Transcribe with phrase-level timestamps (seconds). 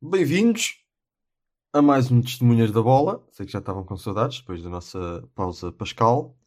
[0.00, 0.78] Bem-vindos
[1.72, 3.26] a mais um Testemunhas da Bola.
[3.32, 6.38] Sei que já estavam com saudades depois da nossa pausa pascal,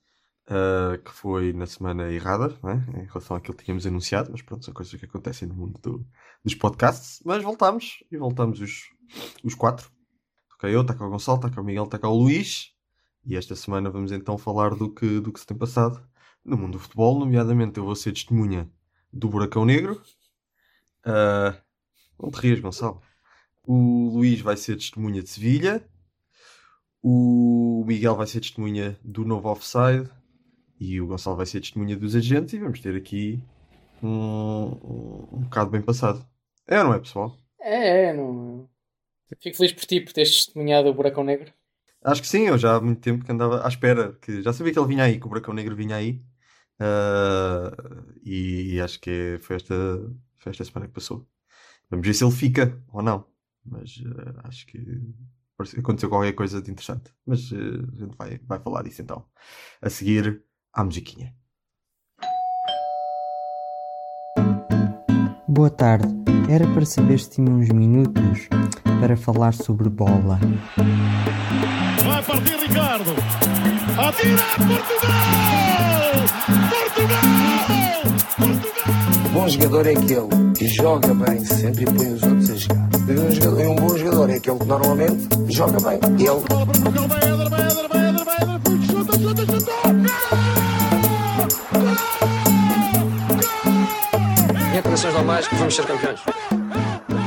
[0.48, 3.02] uh, que foi na semana errada, é?
[3.02, 6.08] em relação àquilo que tínhamos anunciado, mas pronto, são coisas que acontecem no mundo do,
[6.46, 7.22] dos podcasts.
[7.26, 8.84] Mas voltamos e voltamos os,
[9.44, 9.92] os quatro.
[10.58, 12.74] Cá eu, está cá o Gonçalo, está cá o Miguel, está cá o Luís.
[13.26, 16.02] E esta semana vamos então falar do que, do que se tem passado
[16.46, 18.72] no mundo do futebol, nomeadamente eu vou ser testemunha
[19.12, 20.02] do Buracão Negro.
[21.06, 21.54] Uh,
[22.18, 23.02] não te rias, Gonçalo.
[23.64, 25.84] O Luís vai ser testemunha de Sevilha.
[27.02, 30.10] O Miguel vai ser testemunha do novo offside.
[30.80, 32.54] E o Gonçalo vai ser testemunha dos agentes.
[32.54, 33.44] E vamos ter aqui
[34.02, 36.26] um, um, um bocado bem passado.
[36.68, 37.38] É ou não é, pessoal?
[37.60, 38.14] É, é.
[38.14, 38.68] Não...
[39.40, 41.54] Fico feliz por ti por teres testemunhado o Buracão Negro.
[42.04, 44.74] Acho que sim, eu já há muito tempo que andava à espera, que já sabia
[44.74, 46.20] que ele vinha aí, que o Buracão Negro vinha aí.
[46.82, 49.76] Uh, e, e, acho que foi esta,
[50.40, 51.28] foi esta semana que passou.
[51.92, 53.32] Vamos ver se ele fica ou não
[53.66, 54.80] mas uh, acho que
[55.78, 57.14] aconteceu qualquer coisa de interessante.
[57.26, 59.26] Mas uh, a gente vai, vai falar disso então.
[59.82, 61.36] A seguir, à musiquinha.
[65.48, 66.08] Boa tarde.
[66.50, 68.48] Era para saber se tinha uns minutos
[69.00, 70.40] para falar sobre bola.
[72.06, 73.12] Vai partir Ricardo.
[73.98, 76.02] Atira Portugal!
[76.70, 77.22] Portugal!
[78.38, 79.32] Portugal!
[79.34, 83.01] Bom jogador é aquele que joga bem sempre e põe os outros a jogar.
[83.12, 86.00] Um, jogador, um bom jogador é aquele que normalmente joga bem.
[86.18, 86.42] Ele.
[94.78, 96.22] Em condições normais vamos ser campeões.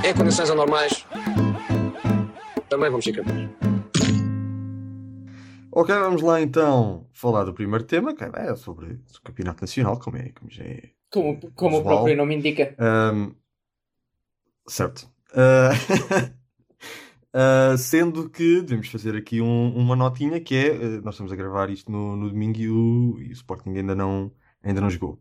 [0.02, 1.06] Em condições anormais
[2.70, 3.50] também vamos ser campeões.
[5.70, 10.16] Ok, vamos lá então falar do primeiro tema, que é sobre o Campeonato Nacional, como,
[10.16, 10.90] é, como já é.
[11.10, 12.74] Como, como o próprio nome indica.
[12.80, 13.34] Um,
[14.66, 15.13] certo.
[15.34, 15.74] Uh,
[17.34, 21.36] uh, sendo que devemos fazer aqui um, uma notinha que é, uh, nós estamos a
[21.36, 24.30] gravar isto no, no domingo e o, e o, Sporting ainda não,
[24.62, 25.20] ainda não jogou.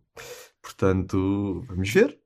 [0.61, 2.17] Portanto, vamos ver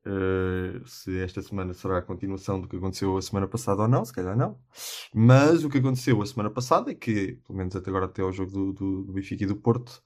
[0.86, 4.14] se esta semana será a continuação do que aconteceu a semana passada ou não, se
[4.14, 4.60] calhar não.
[5.12, 8.32] Mas o que aconteceu a semana passada é que, pelo menos até agora até ao
[8.32, 10.04] jogo do, do, do Benfica e do Porto,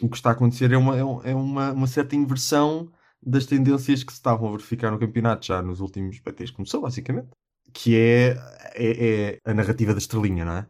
[0.00, 2.90] o que está a acontecer é uma, é uma, uma certa inversão
[3.22, 6.80] das tendências que se estavam a verificar no campeonato já nos últimos, desde que começou,
[6.80, 7.28] basicamente.
[7.72, 8.28] Que é,
[8.74, 10.66] é, é, a narrativa da estrelinha, não é?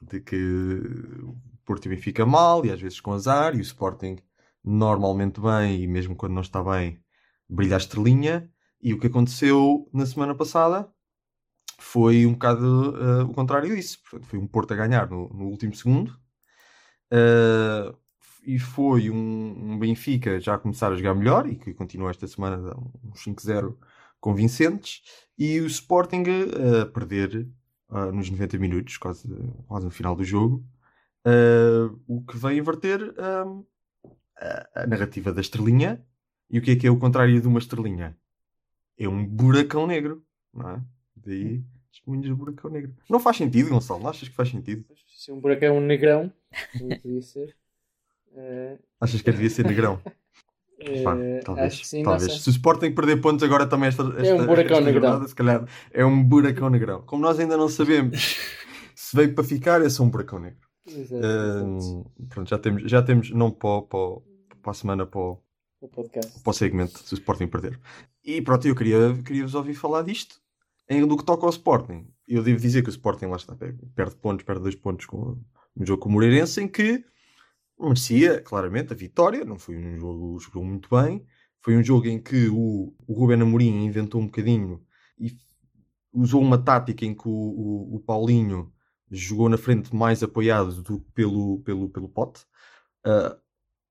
[0.00, 4.16] De que o Porto e fica mal, e às vezes com azar, e o Sporting
[4.64, 7.00] normalmente bem, e mesmo quando não está bem,
[7.48, 8.50] brilha a estrelinha.
[8.80, 10.90] E o que aconteceu na semana passada
[11.78, 13.98] foi um bocado uh, o contrário disso.
[14.02, 16.10] Portanto, foi um Porto a ganhar no, no último segundo.
[17.12, 17.96] Uh,
[18.42, 22.26] e foi um, um, Benfica já a começar a jogar melhor e que continua esta
[22.26, 23.76] semana uns 5-0
[24.20, 25.02] convincentes
[25.38, 26.24] e o Sporting
[26.82, 27.48] a perder
[27.88, 29.28] uh, nos 90 minutos, quase,
[29.66, 30.64] quase no final do jogo,
[31.26, 33.66] uh, o que vem inverter uh,
[34.36, 36.04] a, a narrativa da estrelinha.
[36.50, 38.16] E o que é que é o contrário de uma estrelinha?
[38.98, 40.22] É um buracão negro,
[40.52, 40.82] não é?
[41.16, 42.94] Daí testemunhos de buracão negro.
[43.08, 44.02] Não faz sentido, Gonçalo?
[44.02, 44.84] Não achas que faz sentido?
[45.14, 46.32] Se um buracão negrão,
[47.02, 47.56] podia ser.
[48.32, 48.78] Uh...
[49.00, 50.00] Achas que devia ser negrão?
[50.84, 51.86] Uh, talvez.
[51.86, 52.42] Sim, talvez.
[52.42, 55.10] Se o Sporting perder pontos agora também esta, esta, é um buracão esta negrão.
[55.10, 57.02] Jornada, se calhar é um buracão negrão.
[57.02, 58.40] Como nós ainda não sabemos
[58.94, 60.58] se veio para ficar, é só um buracão negro.
[60.86, 64.20] Exato, uh, pronto, já temos, já temos não para, para,
[64.62, 65.38] para a semana, para o,
[65.80, 66.40] o podcast.
[66.40, 67.78] para o segmento, se o Sporting perder.
[68.24, 70.40] E pronto, eu queria, queria vos ouvir falar disto.
[70.88, 73.56] Em, do que toca ao Sporting, eu devo dizer que o Sporting lá está,
[73.94, 75.38] perde pontos, perde dois pontos com,
[75.76, 77.04] no jogo com o Moreirense, em que
[77.88, 79.44] merecia claramente a vitória.
[79.44, 81.24] Não foi um jogo que jogou muito bem.
[81.60, 84.82] Foi um jogo em que o, o Ruben Amorim inventou um bocadinho
[85.18, 85.36] e
[86.12, 88.72] usou uma tática em que o, o, o Paulinho
[89.10, 92.44] jogou na frente mais apoiado do que pelo, pelo, pelo Pote.
[93.06, 93.36] Uh,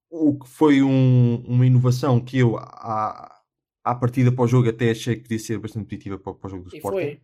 [0.09, 3.41] o que foi um, uma inovação que eu, à,
[3.83, 6.49] à partida para o jogo, até achei que podia ser bastante positiva para, para o
[6.49, 7.19] jogo do Sporting.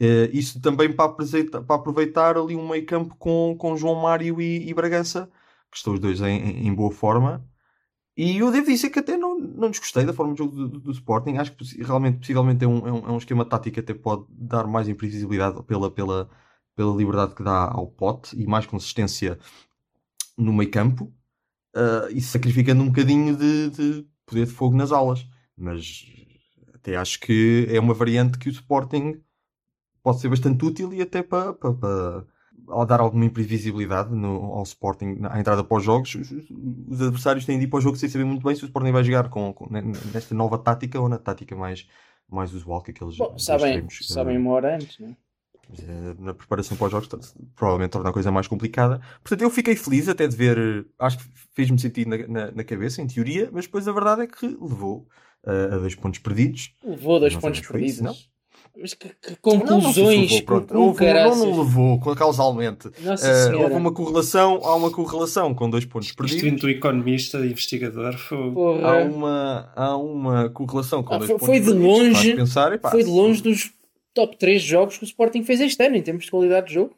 [0.00, 4.40] Uh, isso também para aproveitar, para aproveitar ali um meio campo com, com João Mário
[4.40, 5.30] e, e Bragança,
[5.72, 7.44] que estão os dois em, em, boa forma.
[8.14, 10.80] E eu devo dizer que até não, não desgostei da forma de jogo do, do,
[10.80, 11.38] do Sporting.
[11.38, 14.26] Acho que realmente, possivelmente, é um, é um, é um esquema tático que até pode
[14.28, 16.30] dar mais imprevisibilidade pela, pela,
[16.76, 19.38] pela liberdade que dá ao pote e mais consistência
[20.36, 21.12] no meio campo.
[21.74, 25.26] Uh, e sacrificando um bocadinho de, de, poder de fogo nas alas.
[25.56, 26.04] Mas
[26.74, 29.22] até acho que é uma variante que o Sporting
[30.02, 32.26] pode ser bastante útil e até para, para, para
[32.68, 37.44] ao dar alguma imprevisibilidade no, ao Sporting à entrada para os jogos, os, os, adversários
[37.44, 39.28] têm de ir para o jogo sem saber muito bem se o Sporting vai jogar
[39.28, 41.86] com, com, nesta nova tática ou na tática mais,
[42.28, 45.16] mais usual que aqueles Bom, dois sabem, eh, sabem uma hora antes, não é?
[45.78, 47.08] eh, na preparação para os jogos,
[47.54, 49.00] provavelmente torna a coisa mais complicada.
[49.22, 51.24] Portanto, eu fiquei feliz até de ver, eh, acho que
[51.54, 55.06] fez-me sentido na, na, na cabeça, em teoria, mas depois a verdade é que levou
[55.46, 56.74] eh, a dois pontos perdidos.
[56.84, 58.31] Levou dois Não pontos sabemos foi isso, perdidos.
[58.80, 62.90] Mas que, que Não, não conclusões, levou, com, com Houve- não, não levou causalmente.
[63.02, 63.58] Nossa Senhora.
[63.64, 66.60] houve uma correlação, há uma correlação com dois pontos Isto perdidos.
[66.62, 68.38] do economista, investigador, foi...
[68.82, 71.98] Há uma, há uma correlação com Ah, dois foi- pontos foi de perdidos.
[72.16, 73.70] longe- pensar, epá, Foi de longe dos
[74.14, 76.94] top 3 jogos que o Sporting fez este ano, em termos de qualidade de jogo.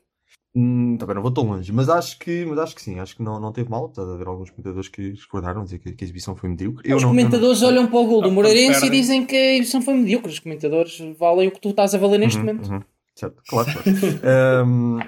[0.56, 3.22] Hum, também não vou tão longe, mas acho que, mas acho que sim, acho que
[3.24, 6.06] não, não teve mal, apesar de haver alguns comentadores que discordaram, dizer que, que a
[6.06, 6.88] exibição foi medíocre.
[6.88, 9.26] Eu Os não- eu comentadores não- olham para o gol do Ah, Moreirense e dizem
[9.26, 10.30] que a edição foi medíocre.
[10.30, 12.70] Os comentadores valem o que tu estás a valer neste Uhum, momento.
[12.72, 12.80] uhum.
[13.16, 13.68] Certo, claro.
[13.72, 13.84] claro.
[14.66, 15.00] Hum,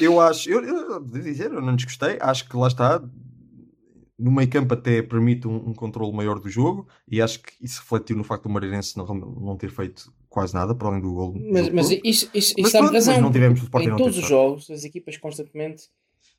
[0.00, 3.00] eu acho, eu, eu devo dizer, eu não desgostei, acho que lá está.
[4.18, 7.80] No meio campo até permite um, um controle maior do jogo e acho que isso
[7.80, 11.34] refletiu no facto do Mareirense não, não ter feito quase nada para além do gol.
[11.52, 13.20] Mas, mas isso, isso, Mas dá-me pronto, mas razão.
[13.22, 15.88] não tivemos Sporting em todos os jogos, as equipas constantemente,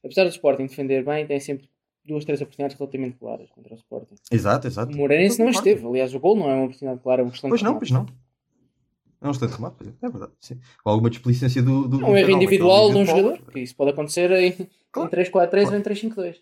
[0.03, 1.69] apesar do Sporting defender bem, têm sempre
[2.03, 4.15] duas, três oportunidades relativamente claras contra o Sporting.
[4.31, 4.91] Exato, exato.
[4.93, 5.85] O Moreirense não esteve.
[5.85, 7.79] Aliás, o gol não é uma oportunidade clara, é uma questão Pois não, remate.
[7.89, 8.05] pois não.
[9.23, 10.31] É um excelente remate, é verdade.
[10.39, 10.59] Sim.
[10.83, 11.87] Ou alguma displicência do.
[11.87, 13.39] do É um erro do individual de um jogador.
[13.51, 15.09] que Isso pode acontecer em, Claro.
[15.09, 15.69] em 3-4-3 Claro.
[15.73, 16.35] ou em 3-5-2.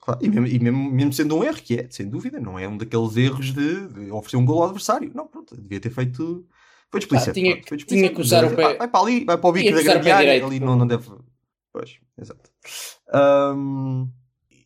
[0.00, 2.68] Claro, E, mesmo, e mesmo, mesmo sendo um erro, que é, sem dúvida, não é
[2.68, 5.10] um daqueles erros de, de oferecer um gol ao adversário.
[5.14, 6.46] Não, pronto, devia ter feito.
[6.92, 7.30] Foi displicente.
[7.30, 9.48] Ah, tinha pronto, foi tinha que usar o pé- "Pá, Vai para ali, vai para
[9.48, 11.08] o bico da grande área, ali não, não deve.
[11.72, 12.50] Pois, exato.
[13.12, 14.08] Ahm,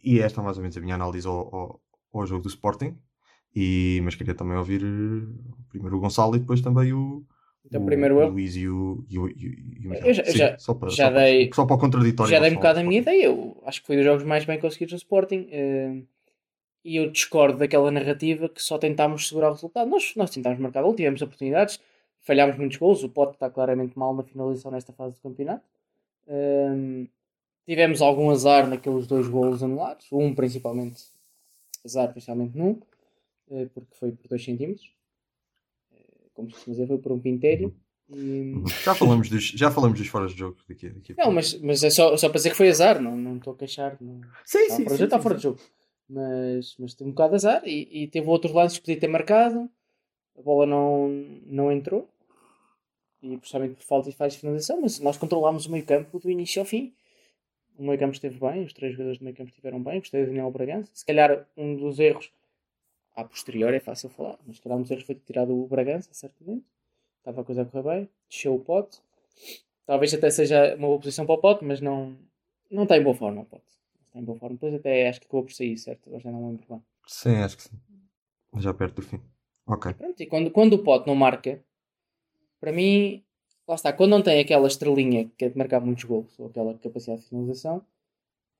[0.04, 1.80] e esta é mais ou menos a minha análise ao, ao,
[2.12, 2.96] ao jogo do Sporting.
[3.54, 5.26] E, mas queria também ouvir eh,
[5.70, 7.24] primeiro o Gonçalo e depois também o,
[7.64, 8.28] Então, o, primeiro o eu.
[8.28, 9.94] Luís e o, e o, e o-.
[9.94, 12.30] Eu já- Sim, já- só para, já só, dei- só para o contraditório.
[12.30, 13.24] Já dei um bocado a minha ideia.
[13.26, 15.46] Eu acho que foi dos jogos mais bem conseguidos do Sporting.
[15.50, 16.02] eh,
[16.84, 19.88] e eu discordo daquela narrativa que só tentámos segurar o resultado.
[19.90, 21.80] Nós, nós tentámos marcar gol, tivemos oportunidades,
[22.26, 23.02] falhámos muitos gols.
[23.02, 25.64] O Pote está claramente mal na finalização nesta fase do campeonato.
[26.26, 27.06] Ehm,
[27.64, 30.06] tivemos algum azar naqueles dois golos anulados.
[30.12, 31.04] Um, principalmente,
[31.84, 32.80] azar, principalmente num,
[33.50, 34.90] eh, porque foi por 2 centímetros.
[35.94, 37.74] Eh, Como se costuma dizer, foi por um pintério.
[38.10, 38.54] E.
[38.84, 41.34] Já falamos dos, já falamos dos fora de jogo daqui, daqui a não, pouco.
[41.34, 43.96] mas, mas é só, só para dizer que foi azar, não não estou a queixar.
[44.00, 45.60] Não, sim, está fora de jogo, está fora de jogo.
[46.08, 49.08] Mas, mas teve um bocado de azar e, e teve outros lances que podia ter
[49.08, 49.68] marcado.
[50.38, 51.08] A bola não,
[51.46, 52.08] não entrou.
[53.26, 54.80] E precisamente por falta de de finalização.
[54.80, 56.94] Mas nós controlámos o meio campo do início ao fim.
[57.76, 59.98] O meio campo esteve bem, os três jogadores do meio campo estiveram bem.
[59.98, 60.90] Gostei do Daniel Bragança.
[60.94, 62.32] Se calhar um dos erros,
[63.14, 66.08] a posterior é fácil falar, mas se calhar um dos erros foi tirado o Bragança,
[66.12, 66.64] certamente.
[67.18, 69.00] Estava a coisa a correr bem, desceu o pote.
[69.84, 72.16] Talvez até seja uma boa posição para o pote, mas não,
[72.70, 73.64] não está em boa forma o pote.
[73.94, 74.54] Não Está em boa forma.
[74.54, 76.08] Depois até acho que acabou por sair, certo?
[76.08, 76.82] Agora já não lembro bem.
[77.06, 77.76] Sim, acho que sim.
[78.58, 79.20] Já perto do fim.
[79.66, 79.92] Ok.
[79.94, 81.62] Pronto, e quando, quando o pote não marca,
[82.60, 83.22] para mim,
[83.66, 86.74] lá está, quando não tem aquela estrelinha que é de marcar muitos gols, ou aquela
[86.78, 87.84] capacidade de finalização,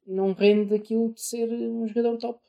[0.07, 2.41] não rende aquilo de ser um jogador top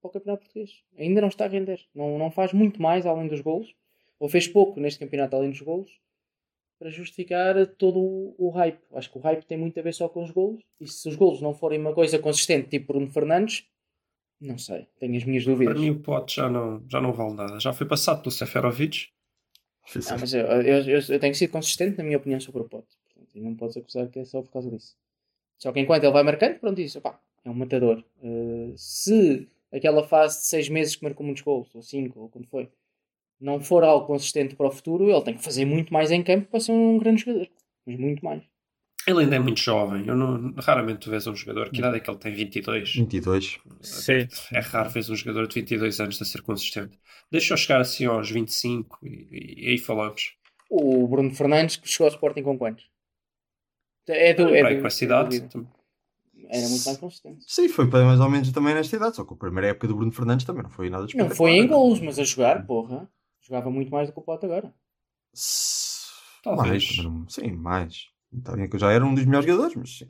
[0.00, 0.82] para o campeonato português.
[0.96, 1.80] Ainda não está a render.
[1.94, 3.74] Não, não faz muito mais além dos golos,
[4.20, 5.90] ou fez pouco neste campeonato além dos golos,
[6.78, 8.78] para justificar todo o, o hype.
[8.92, 11.16] Acho que o hype tem muito a ver só com os golos, e se os
[11.16, 13.66] golos não forem uma coisa consistente, tipo Bruno Fernandes,
[14.40, 15.80] não sei, tenho as minhas Para dúvidas.
[15.80, 17.58] mim o pote já não, já não vale nada.
[17.58, 19.08] Já foi passado pelo Seferovic.
[19.88, 20.00] Sim.
[20.10, 22.88] Ah, mas eu, eu, eu, eu tenho sido consistente na minha opinião sobre o Pote.
[23.14, 24.96] Portanto, e não podes acusar que é só por causa disso.
[25.56, 28.04] Só que enquanto ele vai marcando, pronto, isso, opá, é um matador.
[28.22, 32.46] Uh, se aquela fase de 6 meses que marcou muitos gols, ou 5, ou quando
[32.46, 32.68] foi,
[33.40, 36.48] não for algo consistente para o futuro, ele tem que fazer muito mais em campo
[36.48, 37.48] para ser um grande jogador.
[37.86, 38.42] Mas muito mais.
[39.06, 40.06] Ele ainda é muito jovem.
[40.06, 41.70] Eu não, raramente tu vês um jogador.
[41.70, 42.34] Que idade é que ele tem?
[42.34, 42.94] 22?
[42.96, 43.58] 22.
[43.80, 44.28] Sim.
[44.52, 46.98] É raro ver um jogador de 22 anos a ser consistente.
[47.30, 50.36] Deixa eu chegar assim aos 25 e, e aí falamos.
[50.70, 52.90] O Bruno Fernandes que chegou ao Sporting com quantos?
[54.06, 55.36] É do, é do, com essa é idade.
[56.50, 57.44] Era muito mais consistente.
[57.46, 59.16] Sim, foi para mais ou menos também nesta idade.
[59.16, 61.52] Só que a primeira época do Bruno Fernandes também não foi nada de Não foi
[61.52, 63.08] em gols, mas a jogar, porra.
[63.40, 64.72] Jogava muito mais do que o Pote agora.
[66.42, 66.96] Talvez.
[66.96, 68.08] Mais, sim, mais.
[68.32, 70.04] Está bem que eu já era um dos melhores jogadores, mas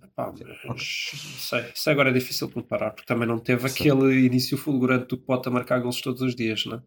[0.65, 1.73] não sei.
[1.73, 3.81] Isso agora é difícil comparar, porque também não teve Sim.
[3.81, 6.83] aquele início fulgurante do Pote a marcar gols todos os dias, não é?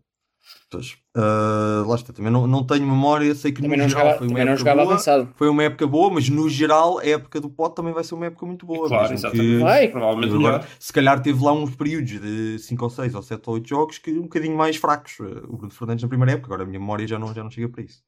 [0.70, 4.18] Pois, ah, lá está, também não, não tenho memória, sei que Também no geral jogava,
[4.20, 5.30] foi uma época jogava boa, avançado.
[5.36, 8.26] foi uma época boa, mas no geral a época do Pote também vai ser uma
[8.26, 8.88] época muito boa.
[8.88, 9.48] Claro, exatamente.
[9.50, 9.88] que- Vai.
[9.90, 10.68] Provavelmente Agora, melhor.
[10.80, 13.98] se calhar teve lá uns períodos de 5 ou 6 ou 7 ou 8 jogos
[13.98, 15.18] que um bocadinho mais fracos.
[15.20, 17.52] eh, O Bruno Fernandes na primeira época, agora a minha memória já não, já não
[17.52, 18.02] chega para isso.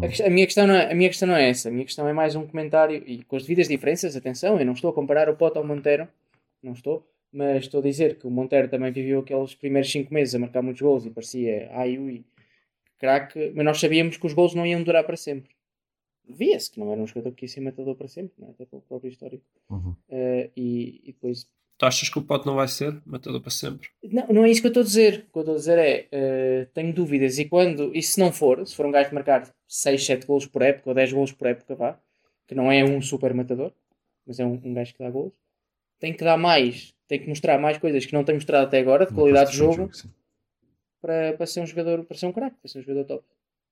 [0.00, 1.68] Quest- a minha questão não é, a minha questão não é essa.
[1.68, 4.16] A minha questão é mais um comentário e com as devidas diferenças.
[4.16, 6.08] Atenção, eu não estou a comparar o Pote ao Monteiro.
[6.62, 7.06] Não estou.
[7.36, 10.62] Mas estou a dizer que o Monteiro também viveu aqueles primeiros 5 meses a marcar
[10.62, 12.24] muitos gols e parecia ai ui
[12.98, 15.54] craque, mas nós sabíamos que os gols não iam durar para sempre.
[16.26, 18.50] Via-se que não era um jogador que ia ser matador para sempre, não é?
[18.52, 19.44] até pelo próprio histórico.
[19.68, 19.94] Uhum.
[20.08, 23.90] Eh, e, e depois Tu achas que o Pote não vai ser matador para sempre?
[24.02, 25.26] Não, não é isso que eu estou a dizer.
[25.28, 27.38] O que eu estou a dizer é, eh, tenho dúvidas.
[27.38, 30.46] E quando, e se não for, se for um gajo que marcar 6, 7 golos
[30.46, 32.00] por época, ou 10 golos por época, vá,
[32.46, 33.74] que não é um super matador,
[34.26, 35.34] mas é um, um gajo que dá golos,
[35.98, 39.06] tem que dar mais, tem que mostrar mais coisas que não tem mostrado até agora,
[39.06, 40.10] de qualidade de jogo, sim.
[41.00, 43.24] para, para ser um jogador, para ser um craque, para ser um jogador top.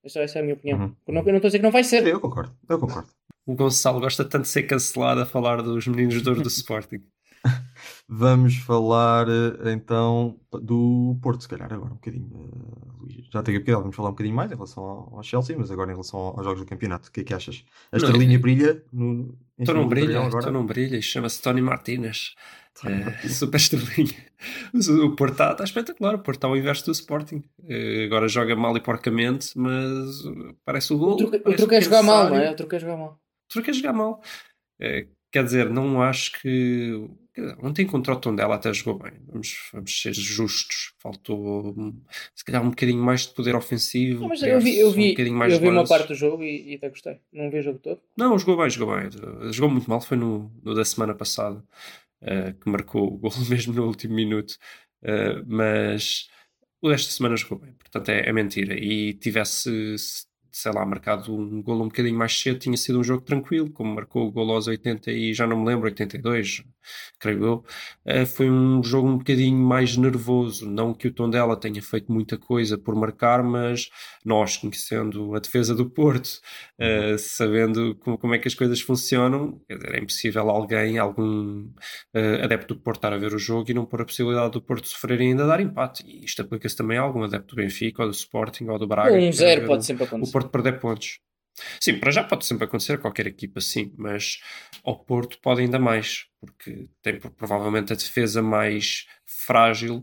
[0.05, 0.79] Essa, essa é a minha opinião.
[0.79, 0.95] Uhum.
[1.07, 2.07] Eu, não, eu não estou a dizer que não vai ser.
[2.07, 3.09] Eu concordo, eu concordo.
[3.47, 7.03] O Gonçalo gosta tanto de ser cancelado a falar dos meninos de ouro do Sporting.
[8.09, 12.31] Vamos falar eh, então do Porto, se calhar, agora um bocadinho.
[12.33, 13.27] eh, Luís.
[13.33, 15.95] Já tenho bocadinho, vamos falar um bocadinho mais em relação ao, Chelsea, mas agora em
[15.95, 17.65] relação aos jogos do campeoto, o que é que achas?
[17.93, 19.37] A Não, estrelinha é- brilha no.
[19.63, 20.51] Tu não brilha, tu agora?
[20.51, 22.35] não brilha, isto chama-se Tony Martínez.
[22.83, 23.61] É, super
[24.89, 27.43] o Porto está espetacular, o Porto está ao inverso do Sporting.
[27.69, 31.13] Eh, Agora joga mal e porcamente, mas eh, parece o gol.
[31.13, 32.51] O truque, o parece truque é jogar mal, não é?
[32.51, 33.13] O truque é jogar mal.
[33.13, 34.21] O truque é jogar mal.
[34.81, 37.09] Eh, quer dizer, não acho que.
[37.61, 39.13] Ontem contra o Tondela até jogou bem.
[39.27, 40.95] Vamos, vamos ser justos.
[40.99, 42.01] Faltou hum,
[42.33, 44.21] se calhar um bocadinho mais de poder ofensivo.
[44.21, 46.73] Não, mas eu vi, eu um vi, mais eu vi uma parte do jogo e,
[46.73, 47.19] e até gostei.
[47.33, 48.01] Não vi o jogo todo.
[48.17, 49.11] Não, jogou bem, jogou bem.
[49.53, 51.61] Jogou muito mal, foi no, no da semana passada
[52.25, 54.57] eh, que marcou o gol mesmo no último minuto.
[55.03, 56.29] Eh, mas
[56.83, 58.75] o desta semana jogou bem, portanto é, é mentira.
[58.75, 59.95] E tivesse,
[60.55, 63.93] sei lá, marcado um gol um bocadinho mais cedo, tinha sido um jogo tranquilo, como
[63.93, 66.63] marcou o gol aos 80 e já não me lembro, 82,
[67.19, 67.65] creio eu.
[68.07, 70.71] Eh, foi um jogo um bocadinho mais nervoso.
[70.71, 73.91] Não que o Tondela tenha feito muita coisa por marcar, mas
[74.25, 76.41] nós, conhecendo a defesa do Porto,
[76.75, 82.43] Uh, sabendo como, como é que as coisas funcionam, dizer, é impossível alguém, algum uh,
[82.43, 84.89] adepto do Porto estar a ver o jogo e não pôr a possibilidade do Porto
[84.89, 86.05] sofrer e ainda dar empate.
[86.05, 89.15] E isto aplica-se também a algum adepto do Benfica, ou do Sporting, ou do Braga.
[89.15, 90.33] Um zero pode sempre acontecer.
[90.45, 91.21] Porto perder pontos.
[91.81, 94.41] Sim, para já pode sempre acontecer qualquer equipa, sim, mas
[94.85, 100.03] ao Porto pode ainda mais, porque tem pro- provavelmente a defesa mais frágil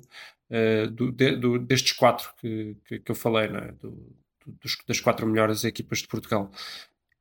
[0.50, 3.72] eh, do- de- do- destes quatro que, que, que eu falei, é?
[3.74, 3.92] Do-
[4.46, 6.52] do- dos- das quatro melhores equipas de Portugal.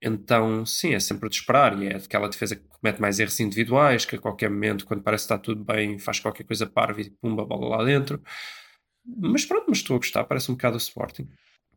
[0.03, 4.05] Então, sim, é sempre de esperar, e é aquela defesa que comete mais erros individuais,
[4.07, 7.11] que a qualquer momento, quando parece que está tudo bem, faz qualquer coisa parva e
[7.11, 8.23] pumba bola lá dentro.
[9.05, 11.29] Mas pronto, mas estou a gostar, parece um bocado o Sporting.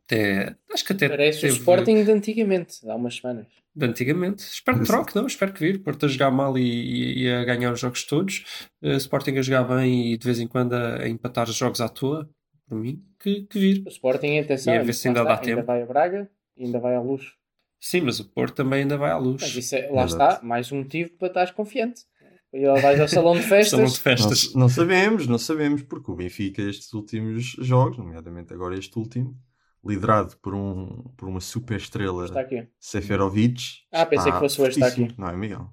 [0.06, 3.46] Até, acho que até Parece o teve- Sporting de antigamente, há umas semanas.
[3.74, 4.42] de antigamente.
[4.44, 5.26] Espero que troque, não?
[5.26, 5.82] Espero que vir.
[5.82, 8.44] Porto a jogar mal e, e- e a ganhar os jogos todos.
[8.82, 11.80] Eh, Sporting a jogar bem e de vez em quando a, a empatar os jogos
[11.80, 12.28] à toa.
[12.68, 13.82] Por mim, que, que vir.
[13.86, 15.60] O Sporting, atenção, E a ver se ainda está, dá tempo.
[15.60, 17.22] ainda vai a Braga e ainda vai à luz.
[17.80, 19.42] Sim, mas o Porto também ainda vai à luz.
[19.42, 20.34] Mas isso é- lá Exato.
[20.34, 22.02] está, mais um motivo para estás confiante.
[22.54, 23.70] E lá vais ao salão de festas.
[23.70, 24.54] Salão de Não, festas.
[24.54, 29.36] não sabemos, não sabemos, porque o Benfica, estes últimos jogos, nomeadamente agora este último,
[29.84, 32.26] liderado por, um, por uma super estrela.
[32.78, 33.62] Seferovic.
[33.92, 35.14] Ah, pensei está que fosse o está aqui.
[35.18, 35.70] Não é, Miguel?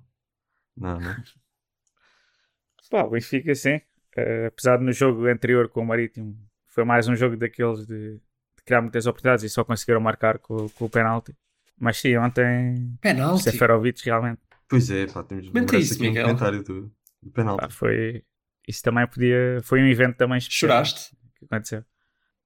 [0.76, 1.16] Não, não.
[2.90, 3.80] Pá, o Benfica sim.
[4.18, 6.38] Eh, apesar de no jogo anterior com o Marítimo
[6.68, 10.68] foi mais um jogo daqueles de, de criar muitas oportunidades e só conseguiram marcar com,
[10.70, 11.34] com o penalti.
[11.80, 13.44] Mas sim, ontem Penalti.
[13.44, 16.24] Seferovic realmente Pois é, pá, temos isso, aqui um Miguel.
[16.26, 16.92] comentário do,
[17.24, 17.62] do penalti.
[17.62, 18.24] pá, foi.
[18.68, 19.60] Isso também podia.
[19.64, 21.16] Foi um evento também especial Choraste?
[21.36, 21.84] que aconteceu.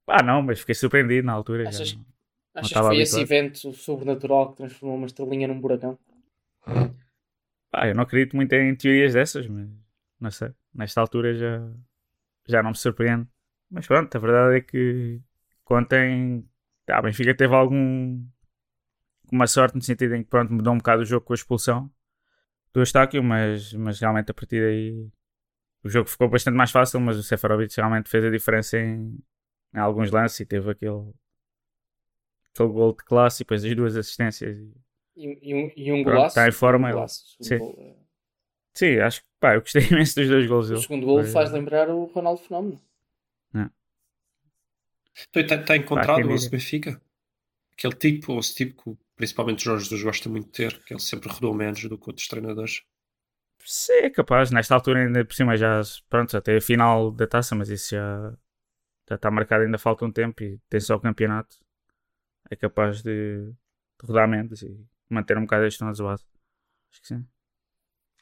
[0.06, 1.64] Pá, não, mas fiquei surpreendido na altura.
[1.66, 2.06] já Achas- não-
[2.54, 3.22] Achas que foi esse habituado.
[3.22, 5.98] evento sobrenatural que transformou uma estrelinha num buracão?
[7.72, 9.68] Pá, eu não acredito muito em teorias dessas, mas
[10.20, 10.50] não sei.
[10.74, 11.62] Nesta altura já,
[12.48, 13.28] já não me surpreende.
[13.70, 15.22] Mas pronto, a verdade é que
[15.70, 16.48] ontem
[16.86, 18.24] tá, a Benfica teve algum
[19.32, 21.92] uma sorte no sentido em que pronto, mudou um bocado o jogo com a expulsão
[22.74, 25.10] do Eustáquio, mas, mas realmente a partir daí
[25.84, 29.18] o jogo ficou bastante mais fácil, mas o Seferovic realmente fez a diferença em,
[29.76, 31.12] em alguns lances e teve aquele,
[32.54, 34.58] aquele gol de classe e depois as duas assistências.
[34.58, 34.74] E-
[35.18, 36.38] E, e um, e um Pronto, golaço.
[36.38, 37.38] está em forma, um golaço.
[37.42, 37.58] Sim.
[37.58, 37.96] gol, é-
[38.74, 41.90] Sim, acho que pá, eu gostei imenso dos dois gols O segundo gol faz lembrar
[41.90, 42.82] o Ronaldo Fenómeno.
[45.30, 47.02] Então, está, está encontrado o Benfica?
[47.74, 50.94] Aquele tipo, ou esse tipo que principalmente o Jorge Jesus gosta muito de ter, que
[50.94, 52.84] ele sempre rodou menos do que outros treinadores.
[53.66, 54.52] Sim, é capaz.
[54.52, 58.38] Nesta altura, ainda por cima, já pronto, até a final da taça, mas isso já,
[59.10, 61.58] já está marcado, ainda falta um tempo e tem só o campeonato.
[62.50, 66.24] É capaz de, de rodar menos e manter um bocado este nosso base.
[66.92, 67.26] Acho que sim.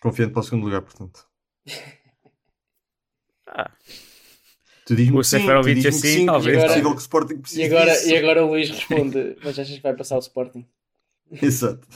[0.02, 1.28] Confiante para o segundo lugar, portanto.
[3.46, 3.72] Ah,
[4.86, 6.58] Tu diz-me O que sim, tu que assim, sim, talvez.
[6.58, 8.10] É Agora- possível que o Sporting precise E agora, disso.
[8.10, 10.68] e agora o Luís responde: Mas achas que vai passar o Sporting?
[11.42, 11.88] Exato.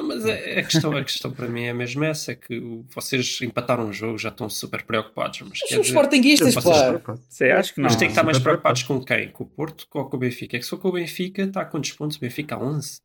[0.00, 3.40] Mas a, a questão, a questão para mim é mesmo essa: é que o- vocês
[3.42, 5.40] empataram um jogo, já estão super preocupados.
[5.42, 7.16] Mas, Somos dizer, sportinguistas, pá.
[7.28, 7.84] Sei, acho que não.
[7.88, 9.28] Mas tem que estar mais preocupados com quem?
[9.30, 10.56] Com o Porto ou com o Benfica?
[10.56, 12.16] É que só com o Benfica está a quantos pontos?
[12.16, 13.00] O Benfica a 11.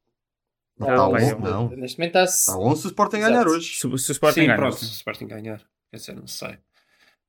[0.79, 1.69] Não, está vai, 11, eu- não.
[1.69, 2.37] Neste momento está-se.
[2.51, 3.67] Está 11 se o Sporting ganhar hoje.
[3.73, 4.85] Se, se o Sporting Sim, ganha, pronto, sim.
[4.85, 5.61] se o Sporting ganhar.
[5.91, 6.57] Quer dizer, não sei.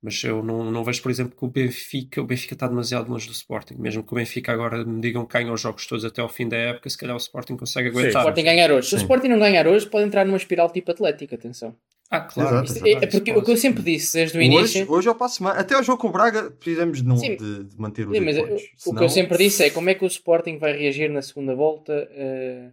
[0.01, 3.27] Mas eu não, não vejo, por exemplo, que o Benfica, o Benfica está demasiado longe
[3.27, 3.75] do Sporting.
[3.79, 6.49] Mesmo que o Benfica agora me digam que ganha os jogos todos até ao fim
[6.49, 8.23] da época, se calhar o Sporting consegue Sim, Se o aguentar.
[8.23, 8.89] Sporting ganhar hoje.
[8.89, 9.05] Se o Sim.
[9.05, 11.75] Sporting não ganhar hoje, pode entrar numa espiral tipo Atlético, atenção.
[12.11, 12.65] Ah, claro.
[12.65, 14.83] Exato, Isto é, é porque o que eu sempre disse desde o início.
[14.83, 15.61] Hoje, hoje ou para a semana.
[15.61, 17.37] Até ao jogo com o Braga precisamos de, não, Sim.
[17.37, 18.63] de, de manter os Sim, mas o- pontos.
[18.63, 21.21] o que Senão, eu sempre disse é como é que o Sporting vai reagir na
[21.21, 22.71] segunda volta eh,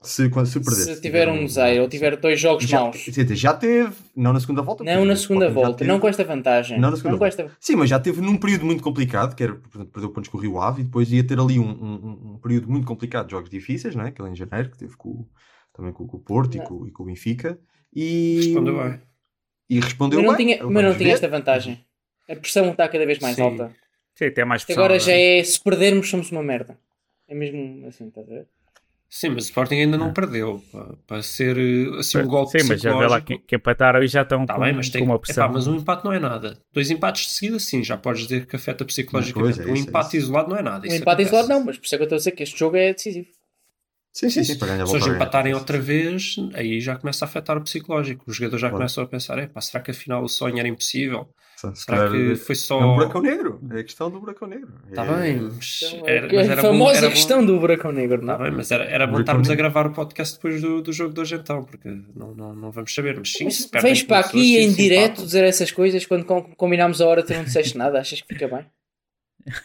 [0.00, 2.96] Se, quando- se, perder, se tiver um zero ou tiver dois jogos já, maus.
[3.32, 4.84] já teve, não na segunda volta.
[4.84, 6.78] Não na segunda volta, teve- não com esta vantagem.
[6.78, 7.50] Não na segunda com esta...
[7.58, 10.40] Sim, mas já teve num período muito complicado, que era, portanto, perdeu pontos com o
[10.40, 13.50] Rio Ave, e depois ia ter ali um, um- um período muito complicado de jogos
[13.50, 14.08] difíceis, não é?
[14.08, 15.28] Aquele em janeiro, que teve com, o-
[15.74, 16.64] também com, com o Porto e Não.
[16.64, 17.58] com, e com o Benfica.
[17.92, 19.00] E Respondeu bem.
[19.68, 20.46] E respondeu Mas não bem.
[20.46, 21.14] tinha, mas não Vamos tinha ver.
[21.14, 21.84] esta vantagem.
[22.30, 23.42] A pressão está cada vez mais Sim.
[23.42, 23.72] alta.
[24.14, 24.84] Sim, tem mais pressão.
[24.84, 26.78] Agora não já é se perdermos somos uma merda.
[27.26, 28.46] É mesmo assim, estás a ver?
[29.10, 30.62] Sim, mas o Sporting ainda não perdeu.
[30.70, 33.26] Para, para ser eh, assim um golpe Sim, mas já vê lá psicológico.
[33.26, 35.48] que, que empataram e já estão Tá com, bem, mas tem uma epá, pressão.
[35.50, 36.60] mas um empate não é nada.
[36.72, 39.56] Dois empates de seguida, sim, já podes dizer que afeta psicologicamente.
[39.56, 40.16] Pois, é um isso, empate isso.
[40.26, 40.84] isolado não é nada.
[40.84, 41.28] Um isso empate acontece.
[41.28, 42.92] isolado não, mas por isso é que eu estou a dizer que este jogo é
[42.92, 43.28] decisivo.
[44.12, 47.24] Sim, sim, sim, para ganhar a Se eles a empatarem outra vez, aí já começa
[47.24, 48.24] a afetar o psicológico.
[48.26, 48.78] Os jogadores já Claro.
[48.80, 51.28] começam a pensar: "Epá, será que afinal o sonho era impossível?
[51.56, 52.80] Se- se Será calhar, que foi só.
[52.80, 53.60] É um buracão negro.
[53.72, 54.68] É a questão do buracão negro.
[54.88, 57.60] Está É- bem, mas era, é mas a era bom- famosa era bom- questão do
[57.60, 58.48] buracão negro, não Tá é?
[58.48, 61.20] bem, mas era, era bom estarmos a gravar o podcast depois do, do jogo de
[61.20, 63.16] hoje então, porque não, não, não vamos saber.
[63.18, 67.00] Mas sim, se Mas Vens para aqui em direto dizer essas coisas quando com- combinámos
[67.00, 68.64] a hora tu não disseste nada, achas que fica bem?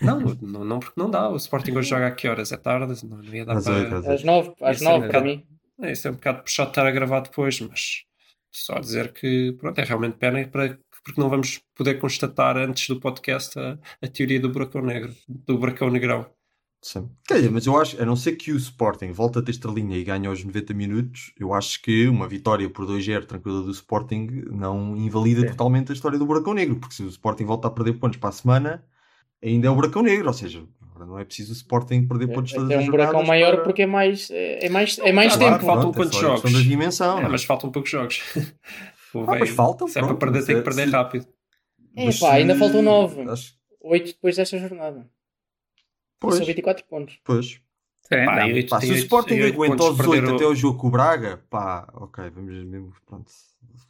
[0.02, 1.30] Não, não, não, porque não dá.
[1.30, 2.52] O Sporting hoje joga a que horas?
[2.52, 3.06] É tarde?
[3.06, 3.98] Não, não ia dar Às para.
[4.00, 5.46] às Às nove, às Isso é um nove para bocado- mim.
[5.82, 8.04] É, isso é um bocado puxado estar a gravar depois, mas
[8.52, 13.00] só dizer que pronto, é realmente pena para, porque não vamos poder constatar antes do
[13.00, 16.26] podcast a, a teoria do buracão negro, do buracão negrão.
[16.86, 17.10] Sim.
[17.26, 19.98] Quer dizer, mas eu acho, a não ser que o Sporting volte a ter estrelinha
[19.98, 24.28] e ganhe aos 90 minutos, eu acho que uma vitória por 2-0 tranquila do Sporting
[24.52, 25.48] não invalida Sim.
[25.48, 28.30] totalmente a história do Buracão Negro, porque se o Sporting volta a perder pontos para
[28.30, 28.84] a semana,
[29.50, 32.52] ainda é o Buracão Negro, ou seja, agora não é preciso o Sporting perder pontos
[32.54, 35.54] todas É as um buracão maior para- porque é mais, é mais, é mais Claro,
[35.56, 35.66] tempo.
[35.66, 36.52] faltam é quantos jogos?
[36.54, 37.28] da dimensão, É, é?
[37.28, 38.22] mas faltam poucos jogos.
[39.14, 41.28] Pô, Ah, mas faltam, Se é para perder, tem que é- perder se- rápido.
[41.96, 43.22] É Mas pá, ainda faltam nove.
[43.30, 45.08] acho- Oito depois desta jornada.
[46.20, 47.20] Pois, São 24 pontos.
[47.24, 47.60] pois.
[48.08, 48.82] Sim, Pá, não.
[48.82, 51.88] se o Sporting aos de 18 perder até o- ao jogo com o Braga, pá,
[51.94, 53.32] ok, vamos mesmo, pronto.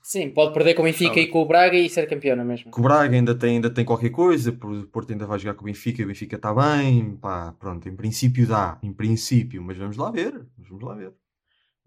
[0.02, 2.44] Sim, pode perder com o Benfica Tá e com o Braga e ser campeão, não
[2.44, 2.72] é mesmo?
[2.72, 5.62] Que o Braga ainda tem, ainda tem qualquer coisa, o Porto ainda vai jogar com
[5.62, 9.98] o Benfica, o Benfica está bem, pá, pronto, em princípio dá, em princípio, mas vamos
[9.98, 11.12] lá ver, mas vamos lá ver.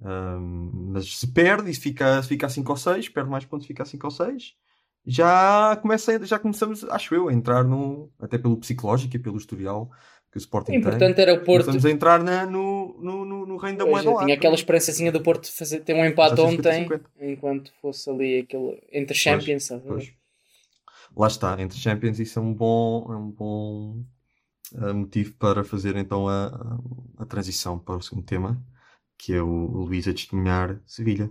[0.03, 3.45] Ahm, mas se perde e se fica, se fica a 5 ou 6, perde mais
[3.45, 4.55] pontos, fica a 5 ou 6,
[5.07, 9.91] já, começa, já começamos, acho eu, a entrar no, até pelo psicológico e pelo historial
[10.37, 10.81] que o Sporting tem.
[10.81, 11.65] importante era o Porto.
[11.67, 14.25] Começamos a entrar na- no, no, no, no reino da Pois, moeda lá.
[14.25, 17.01] tinha aquela esperançazinha do Porto fazer, ter um empate ontem, 50-50.
[17.21, 19.83] enquanto fosse ali aquele entre Champions, sabe?
[19.87, 20.13] Pois.
[21.17, 24.05] Lá está, entre Champions isso é um bom, é um bom
[24.75, 26.47] eh, motivo para fazer então a,
[27.19, 28.63] a, a transição para o segundo tema,
[29.19, 31.31] que é o, o Luís a testemunhar Sevilha.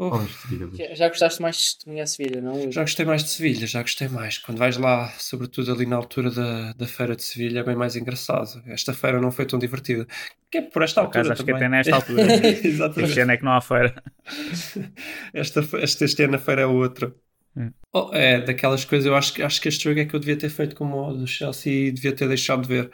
[0.00, 0.98] Oh, Vamos de Sevilha, Luís.
[0.98, 2.52] Já, gostaste mais de testemunhar Sevilha, não?
[2.54, 2.72] Luís?
[2.74, 4.38] já gostei mais de Sevilha, já gostei mais.
[4.38, 7.96] Quando vais lá, sobretudo ali na altura da, da feira de Sevilha, é bem mais
[7.96, 8.62] engraçado.
[8.66, 10.06] Esta feira não foi tão divertida.
[10.50, 11.66] Que é por esta Por acaso, altura acho que também.
[11.66, 12.46] até nesta altura.
[12.66, 13.08] Exatamente.
[13.10, 14.02] Este ano é que não há feira.
[15.34, 17.14] Esta, este, este ano a feira é outra.
[17.56, 17.72] Hum.
[17.92, 20.36] Oh, é, daquelas coisas, eu acho, que- acho que este jogo é que eu devia
[20.36, 22.90] ter feito como o do Chelsea e devia ter deixado de ver,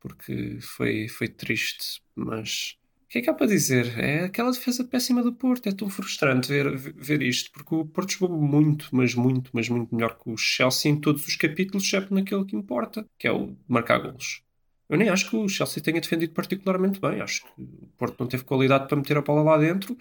[0.00, 2.76] porque foi, foi triste, mas
[3.10, 3.98] que é que há para dizer?
[3.98, 8.12] É aquela defesa péssima do Porto, é tão frustrante ver, ver isto, porque o Porto
[8.12, 12.14] jogou muito, mas muito, mas muito melhor que o Chelsea em todos os capítulos, exceto
[12.14, 14.42] naquele que importa, que é o marcar golos.
[14.88, 18.28] Eu nem acho que o Chelsea tenha defendido particularmente bem, acho que o Porto não
[18.28, 19.98] teve qualidade para meter a bola lá dentro.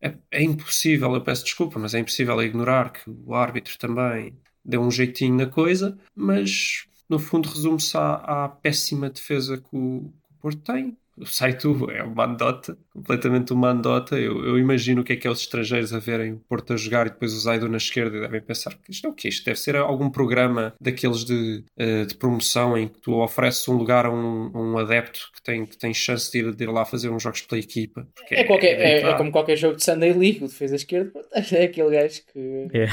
[0.00, 4.82] É, é impossível, eu peço desculpa, mas é impossível ignorar que o árbitro também deu
[4.82, 10.34] um jeitinho na coisa, mas no fundo resume-se à, à péssima defesa que o, que
[10.34, 10.96] o Porto tem.
[11.16, 14.18] O Saitu é uma anedota, completamente uma anedota.
[14.18, 16.76] Eu, eu imagino o que é que é os estrangeiros a verem o Porto a
[16.76, 19.28] jogar e depois o Zaidu na esquerda e devem pensar que isto é o quê?
[19.28, 23.76] Isto deve ser algum programa daqueles de, eh, de promoção em que tu ofereces um
[23.76, 26.84] lugar a um, um adepto que tem, que tem chance de ir, de ir lá
[26.84, 28.08] fazer uns jogos pela equipa.
[28.14, 29.14] Porque É, qualquer, é, claro.
[29.14, 31.12] é como qualquer jogo de Sunday League, o defesa esquerda,
[31.52, 32.68] é aquele gajo que.
[32.72, 32.88] É.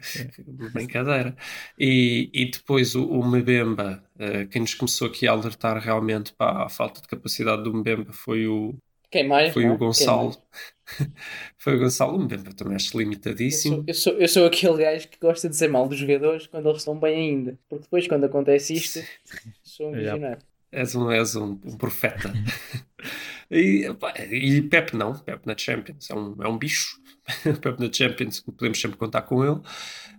[0.34, 1.36] Que Brincadeira.
[1.78, 6.64] E, e depois o, o Mbemba, eh, quem nos começou aqui a alertar realmente para
[6.64, 8.74] a falta de capacidade do Mbemba foi o,
[9.10, 9.52] Quem mais?
[9.52, 9.74] Foi não é?
[9.74, 10.36] o Quem Gonçalo.
[11.58, 13.76] Foi o Gonçalo Mbemba, também acho Eu limitadíssimo.
[13.76, 16.68] sou, eu, sou, eu sou aquele gajo que gosta de dizer mal dos jogadores quando
[16.68, 17.58] eles estão bem ainda.
[17.68, 19.00] Porque depois, quando acontece isto,
[19.62, 20.42] sou um visionário.
[20.72, 22.32] És um, és um, um profeta.
[23.50, 23.86] E,
[24.30, 27.00] e Pep não, Pep na Champions é um, é um bicho.
[27.60, 29.60] Pep na Champions, podemos sempre contar com ele.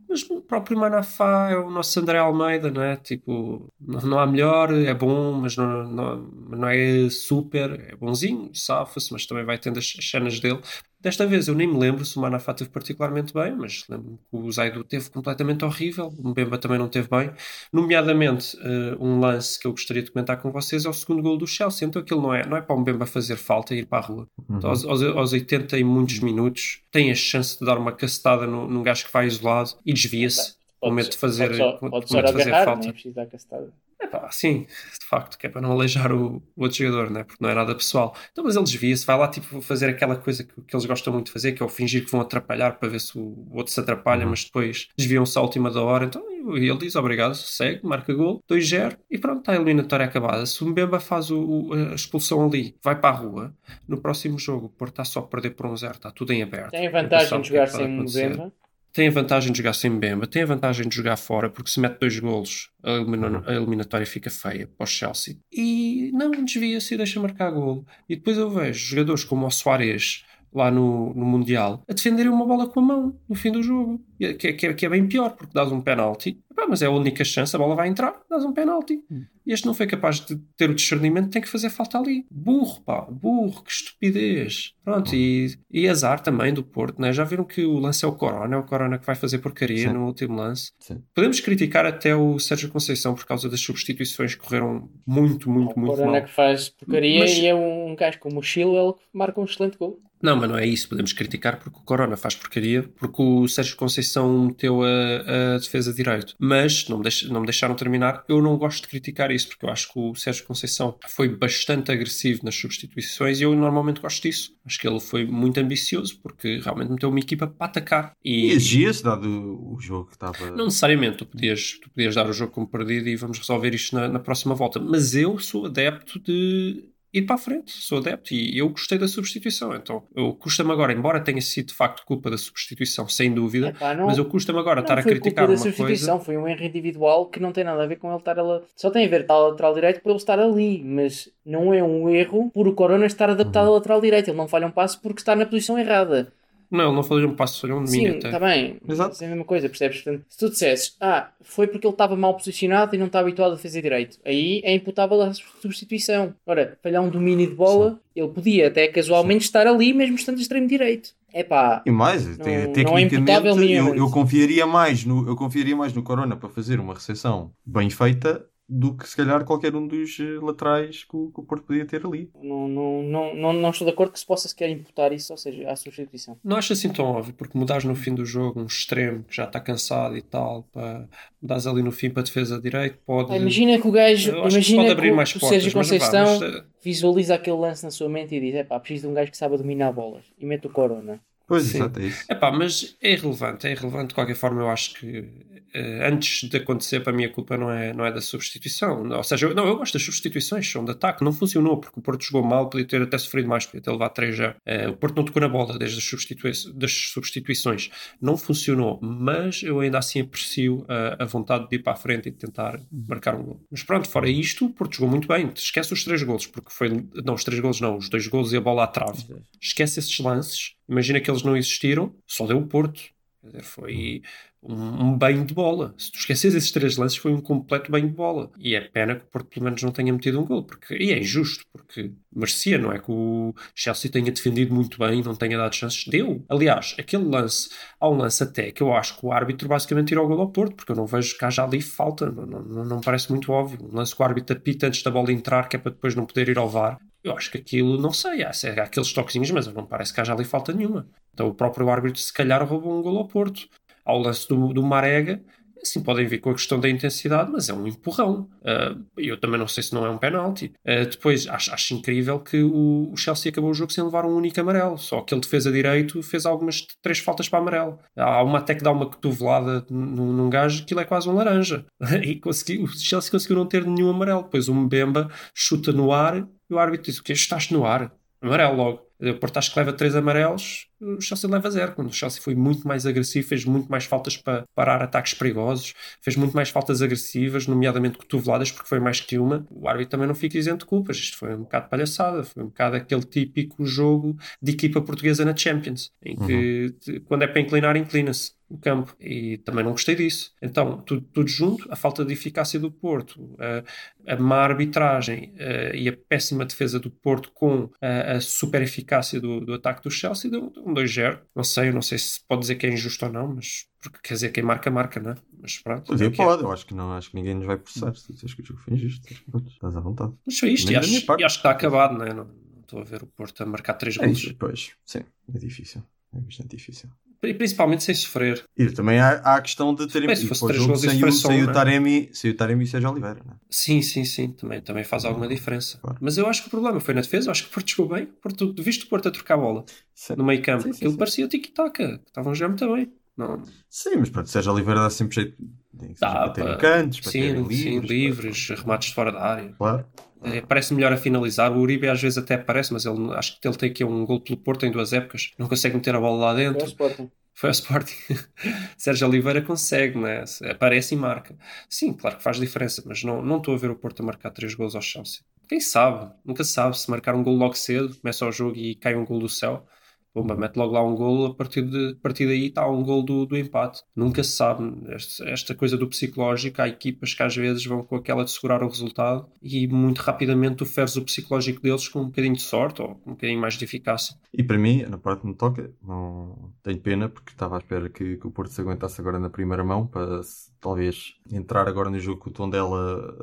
[0.09, 2.97] Mas o próprio Manafá é o nosso André Almeida, não é?
[2.97, 8.51] Tipo, não, não há melhor, é bom, mas não, não, não é super, é bonzinho,
[8.53, 10.59] safa-se, mas também vai tendo as as cenas dele.
[11.01, 14.37] Desta vez eu nem me lembro se o Manafá teve particularmente bem, mas lembro-me que
[14.37, 17.31] o Zaidu teve completamente horrível, o Mbemba também não teve bem.
[17.73, 21.37] Nomeadamente, eh, um lance que eu gostaria de comentar com vocês é o segundo gol
[21.37, 21.87] do Chelsea.
[21.87, 24.07] Então aquilo não é, não é para o Mbemba fazer falta e ir para a
[24.07, 24.27] rua.
[24.49, 28.45] Então, aos, aos, aos 80 e muitos minutos, tem a chance de dar uma cacetada
[28.45, 30.55] no, num gajo que vai isolado e desvia-se.
[30.79, 32.81] Com medo de fazer, pode só, pode só de fazer agarrar, falta.
[32.81, 33.73] não é preciso dar castada.
[34.01, 34.65] É pá, sim,
[34.99, 37.23] de facto, que é para não aleijar o, o outro jogador, né?
[37.23, 38.15] porque não é nada pessoal.
[38.31, 41.27] Então, mas ele desvia-se, vai lá tipo, fazer aquela coisa que, que eles gostam muito
[41.27, 43.71] de fazer, que é o fingir que vão atrapalhar para ver se o, o outro
[43.71, 46.05] se atrapalha, mas depois desviam-se à última da hora.
[46.05, 50.45] Então ele diz obrigado, segue, marca gol, 2-0 e pronto, está a eliminatória acabada.
[50.45, 53.53] Se o Mbemba faz o, a expulsão ali, vai para a rua,
[53.87, 56.41] no próximo jogo, o Porto está só a perder por um zero, está tudo em
[56.41, 56.71] aberto.
[56.71, 58.51] Tem vantagem de é jogar pode sem Mbemba.
[58.93, 61.79] Tem a vantagem de jogar sem Mbemba, tem a vantagem de jogar fora, porque se
[61.79, 65.37] mete dois golos, a, elimina- a eliminatória fica feia para o Chelsea.
[65.51, 67.85] E não desvia-se e deixa marcar golo.
[68.09, 72.45] E depois eu vejo jogadores como o Soares lá no, no Mundial a defenderem uma
[72.45, 74.01] bola com a mão no fim do jogo.
[74.19, 76.81] É- Que, é- que, é- que é bem pior, porque dás um penalti, Epá, mas
[76.81, 79.01] é a única chance, a bola vai entrar, dás um penalti.
[79.45, 82.25] E este não foi capaz de ter o discernimento, tem que fazer falta ali.
[82.29, 84.73] Burro, pá, burro, que estupidez.
[84.83, 87.11] Pronto, e, e azar também do Porto, né?
[87.13, 89.87] Já viram que o lance é o Corona, é o Corona que vai fazer porcaria
[89.87, 89.93] Sim.
[89.93, 90.71] no último lance.
[90.79, 91.01] Sim.
[91.15, 95.79] Podemos criticar até o Sérgio Conceição por causa das substituições que correram muito, muito, O
[95.79, 96.23] muito Corona mal.
[96.23, 99.77] que faz porcaria Mas- e é um gajo como o Chilwell que marca um excelente
[99.77, 99.99] gol.
[100.21, 100.87] Não, mas não é isso.
[100.89, 105.93] Podemos criticar porque o Corona faz porcaria, porque o Sérgio Conceição meteu a, a defesa
[105.93, 106.35] direito.
[106.39, 108.23] Mas não me, deix- não me deixaram terminar.
[108.27, 111.91] Eu não gosto de criticar isso, porque eu acho que o Sérgio Conceição foi bastante
[111.91, 114.53] agressivo nas substituições e eu normalmente gosto disso.
[114.65, 118.13] Acho que ele foi muito ambicioso, porque realmente meteu uma equipa para atacar.
[118.23, 120.51] E E, exigia-se, dado o jogo que estava.
[120.51, 123.95] não necessariamente, tu podias, tu podias dar o jogo como perdido e vamos resolver isto
[123.95, 124.79] na, na próxima volta.
[124.79, 129.07] Mas eu sou adepto de ir para a frente, sou adepto e eu gostei da
[129.07, 129.75] substituição.
[129.75, 133.93] Então, eu custa-me agora, embora tenha sido de facto culpa da substituição, sem dúvida, Epá,
[133.93, 136.25] não- mas eu custa-me agora Não estar a foi criticar uma substituição, coisa.
[136.25, 138.61] foi um erro individual que não tem nada a ver com ele estar a...
[138.75, 141.83] Só tem a ver com a lateral direito por ele estar ali, mas não é
[141.83, 143.73] um erro por o Corona estar adaptado Uhum.
[143.73, 144.29] à lateral direito.
[144.29, 146.31] Ele não falha um passo porque está na posição errada.
[146.71, 148.27] Não, ele não falou um passo, falhou um Sim, domínio até.
[148.29, 148.77] está bem.
[148.87, 149.21] Exato.
[149.21, 150.01] É a mesma coisa, percebes?
[150.01, 153.53] Portanto, se tu dissesses, ah, foi porque ele estava mal posicionado e não está habituado
[153.53, 156.33] a fazer direito, aí é imputável a substituição.
[156.45, 160.67] Ora, falhar um domínio de bola, ele podia até casualmente estar ali, mesmo estando extremo
[160.67, 161.13] direito.
[161.33, 165.35] É pá, E mais, te- não é tecnicamente, imputável eu, eu confiaria mais no, eu
[165.35, 169.75] confiaria mais no Corona para fazer uma recepção bem feita do que se calhar qualquer
[169.75, 172.29] um dos eh, laterais que o, que o Porto podia ter ali.
[172.41, 175.37] não, não, não, não, não estou de acordo que se possa sequer imputar isso, ou
[175.37, 176.37] seja, à substituição.
[176.41, 179.43] Não acho assim tão óbvio, porque mudares no fim do jogo um extremo que já
[179.43, 181.05] está cansado e tal, para
[181.41, 183.33] mudares ali no fim para a defesa direito, pode.
[183.33, 185.61] Ah, imagina que o gajo, que imagina pode que, abrir o- mais que o portas,
[185.63, 188.55] Sérgio mas não vá, Conceição mas, eh, visualiza aquele lance na sua mente e diz:
[188.55, 191.19] é pá, preciso de um gajo que saiba dominar bolas e mete o Corona.
[191.47, 191.79] Pois, Sim.
[191.79, 192.31] exato, é isso.
[192.31, 194.61] Epá, mas é irrelevante, é irrelevante de qualquer forma.
[194.61, 195.27] Eu acho que
[195.73, 199.07] antes de acontecer, para mim, a culpa não é, não é da substituição.
[199.09, 201.23] Ou seja, eu, não, eu gosto das substituições, são de ataque.
[201.23, 204.13] Não funcionou porque o Porto jogou mal, podia ter até sofrido mais, podia ter levado
[204.13, 204.55] 3 já.
[204.65, 207.89] Eh, o Porto não tocou na bola desde as, substitui das substituições,
[208.21, 212.29] não funcionou, mas eu ainda assim aprecio a, a vontade de ir para a frente
[212.29, 213.61] e de tentar marcar um gol.
[213.69, 215.51] Mas pronto, fora isto, o Porto jogou muito bem.
[215.55, 216.89] Esquece os três golos, porque foi.
[217.23, 219.21] Não, os três golos não, os dois golos e a bola à trave
[219.61, 223.01] esquece esses lances, imagina que eles não existiram, só deu o Porto.
[223.43, 224.21] Dizer, foi
[224.61, 225.95] um, um banho de bola.
[225.97, 228.51] Se tu esqueces esses três lances, foi um completo banho de bola.
[228.59, 231.11] E é pena que o Porto pelo menos não tenha metido um gol, porque, e
[231.11, 232.99] é injusto, porque merecia, não é?
[232.99, 236.05] Que o Chelsea tenha defendido muito bem, não tenha dado chances.
[236.07, 236.45] Deu.
[236.47, 240.25] Aliás, aquele lance, há um lance até que eu acho que o árbitro basicamente tirou
[240.25, 242.85] o gol ao Porto, porque eu não vejo que haja ali falta, não, não, não,
[242.85, 243.79] não parece muito óbvio.
[243.91, 246.25] Um lance que o árbitro apita antes da bola entrar, que é para depois não
[246.25, 246.99] poder ir ao VAR.
[247.23, 250.33] Eu acho que aquilo, não sei, há, há aqueles toquezinhos, mas não parece que haja
[250.33, 251.07] ali falta nenhuma.
[251.33, 253.67] Então o próprio árbitro, se calhar, roubou um gol ao Porto.
[254.03, 255.41] Ao lance do, do Marega,
[255.81, 258.47] assim podem vir com a questão da intensidade, mas é um empurrão.
[258.63, 260.73] Ah, eu também não sei se não é um penalti.
[260.85, 264.35] Ah, depois, acho, acho incrível que o, o Chelsea acabou o jogo sem levar um
[264.35, 264.97] único amarelo.
[264.97, 267.99] Só aquele defesa direito fez algumas três faltas para amarelo.
[268.15, 271.85] Há uma até que dá uma cotovelada num, num gajo, aquilo é quase um laranja.
[272.21, 274.43] E o Chelsea conseguiu não ter nenhum amarelo.
[274.43, 278.11] Depois o Mbemba chuta no ar e o árbitro O que Estás no ar?
[278.41, 279.07] amarelo logo.
[279.55, 281.93] Acho que leva três amarelos, o Chelsea leva zero.
[281.93, 285.93] Quando o Chelsea foi muito mais agressivo, fez muito mais faltas para parar ataques perigosos,
[286.21, 289.65] fez muito mais faltas agressivas, nomeadamente cotoveladas, porque foi mais que uma.
[289.69, 291.17] O árbitro também não fica isento de culpas.
[291.17, 295.55] Isto foi um bocado palhaçada, foi um bocado aquele típico jogo de equipa portuguesa na
[295.55, 300.53] Champions, em que quando é para inclinar, inclina-se o campo e também não gostei disso.
[300.61, 305.95] Então, tudo, tudo junto, a falta de eficácia do Porto, a, a má arbitragem a,
[305.95, 310.09] e a péssima defesa do Porto com a, a super eficácia do, do ataque do
[310.09, 311.39] Chelsea deu um 2-0.
[311.55, 314.33] Não sei, não sei se pode dizer que é injusto ou não, mas porque quer
[314.35, 315.35] dizer quem marca, marca, não é?
[315.59, 316.03] Mas pronto.
[316.07, 316.45] Pois é é, que é.
[316.45, 318.65] pode, eu acho que não, acho que ninguém nos vai processar se dizes que o
[318.65, 319.27] jogo foi injusto.
[319.67, 320.33] Estás à vontade.
[320.45, 322.33] Mas foi isto, e acho, e acho que está acabado, não é?
[322.33, 324.37] Não, não estou a ver o Porto a marcar 3 É gols.
[324.37, 325.19] isso, pois, sim,
[325.53, 326.03] é difícil.
[326.33, 327.09] É bastante difícil.
[327.43, 328.63] E principalmente sem sofrer.
[328.77, 331.31] E também há, há a questão de terem se fosse o três gols, sem, o,
[331.31, 331.73] sem, o é?
[331.73, 333.41] Taremi, sem o Taremi e o Sérgio Oliveira.
[333.43, 333.55] Não é?
[333.69, 335.97] Sim, sim, sim, também, também faz alguma diferença.
[335.99, 336.17] Claro.
[336.21, 338.15] Mas eu acho que o problema foi na defesa, eu acho que o Porto jogou
[338.15, 338.25] bem.
[338.25, 340.35] O Porto, viste o Porto a trocar a bola Sim.
[340.37, 340.83] no meio campo.
[340.83, 341.17] Sim, sim, Aquilo sim.
[341.17, 343.11] parecia tiki-taka, que estavam a jogar muito bem.
[343.37, 345.57] Não, Sim, mas pronto, Sérgio Oliveira dá sempre jeito
[345.93, 346.71] de Dá, bater pá.
[346.71, 348.09] em cantos, para sim, terem sim, livres.
[348.09, 349.73] livres, remates de fora da área.
[349.77, 350.05] Claro.
[350.43, 351.71] É, parece melhor a finalizar.
[351.71, 354.41] O Uribe às vezes até parece, mas ele, acho que ele tem aqui um gol
[354.41, 355.51] pelo Porto em duas épocas.
[355.57, 356.85] Não consegue meter a bola lá Foi ao dentro.
[356.85, 357.31] Sporting.
[357.53, 358.15] Foi ao Sporting.
[358.97, 360.43] Sérgio Oliveira consegue, né?
[360.71, 361.55] Aparece e marca.
[361.89, 364.51] Sim, claro que faz diferença, mas não não estou a ver o Porto a marcar
[364.51, 365.41] três gols ao Chelsea.
[365.67, 366.31] Quem sabe?
[366.43, 366.97] Nunca se sabe.
[366.97, 369.85] Se marcar um gol logo cedo, começa o jogo e cai um gol do céu.
[370.33, 373.21] Pumba, mete logo lá um gol, a partir, de, a partir daí está um gol
[373.23, 374.01] do, do empate.
[374.15, 374.83] Nunca se sabe.
[375.09, 378.81] Esta, esta coisa do psicológico, há equipas que às vezes vão com aquela de segurar
[378.81, 383.01] o resultado e muito rapidamente tu feres o psicológico deles com um bocadinho de sorte
[383.01, 384.35] ou com um bocadinho mais de eficácia.
[384.53, 388.09] E para mim, na parte que me toca, não tenho pena porque estava à espera
[388.09, 392.09] que, que o Porto se aguentasse agora na primeira mão para se- talvez entrar agora
[392.09, 393.35] no jogo com o tom dela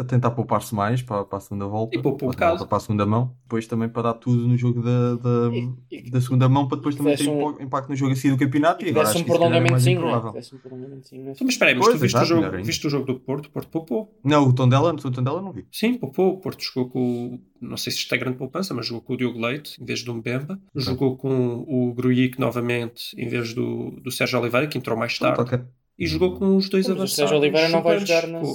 [0.00, 1.96] a tentar poupar-se mais para, para a segunda volta.
[1.96, 2.68] E poupou um para, a volta bocado.
[2.68, 3.34] para a segunda mão.
[3.44, 6.78] Depois também para dar tudo no jogo da, da, E- e- da segunda mão para
[6.78, 8.84] depois também ter um- impacto no jogo assim do campeonato.
[8.84, 10.10] E agora Desse acho um que é prolongamentozinho, não é?
[10.10, 10.32] improvável.
[10.40, 11.32] Desse um prolongamentozinho, não é?
[11.32, 13.20] Então, mas espera aí, mas Pois, tu viste, exato, o jogo, viste o jogo do
[13.20, 13.46] Porto?
[13.46, 14.18] O Porto poupou.
[14.24, 15.66] Não, o tom dela, o tom dela não vi.
[15.70, 16.34] Sim, poupou.
[16.34, 17.40] O Porto jogou com o.
[17.60, 20.02] Não sei se isto é grande poupança, mas jogou com o Diogo Leite em vez
[20.02, 20.58] do Mbemba.
[20.74, 25.40] Jogou com o Grujic novamente em vez do, do Sérgio Oliveira, que entrou mais tarde.
[25.40, 25.58] Ok.
[25.98, 27.14] E jogou com os dois Mas o avançados.
[27.16, 28.54] Sérgio Oliveira não vai jogar na- Não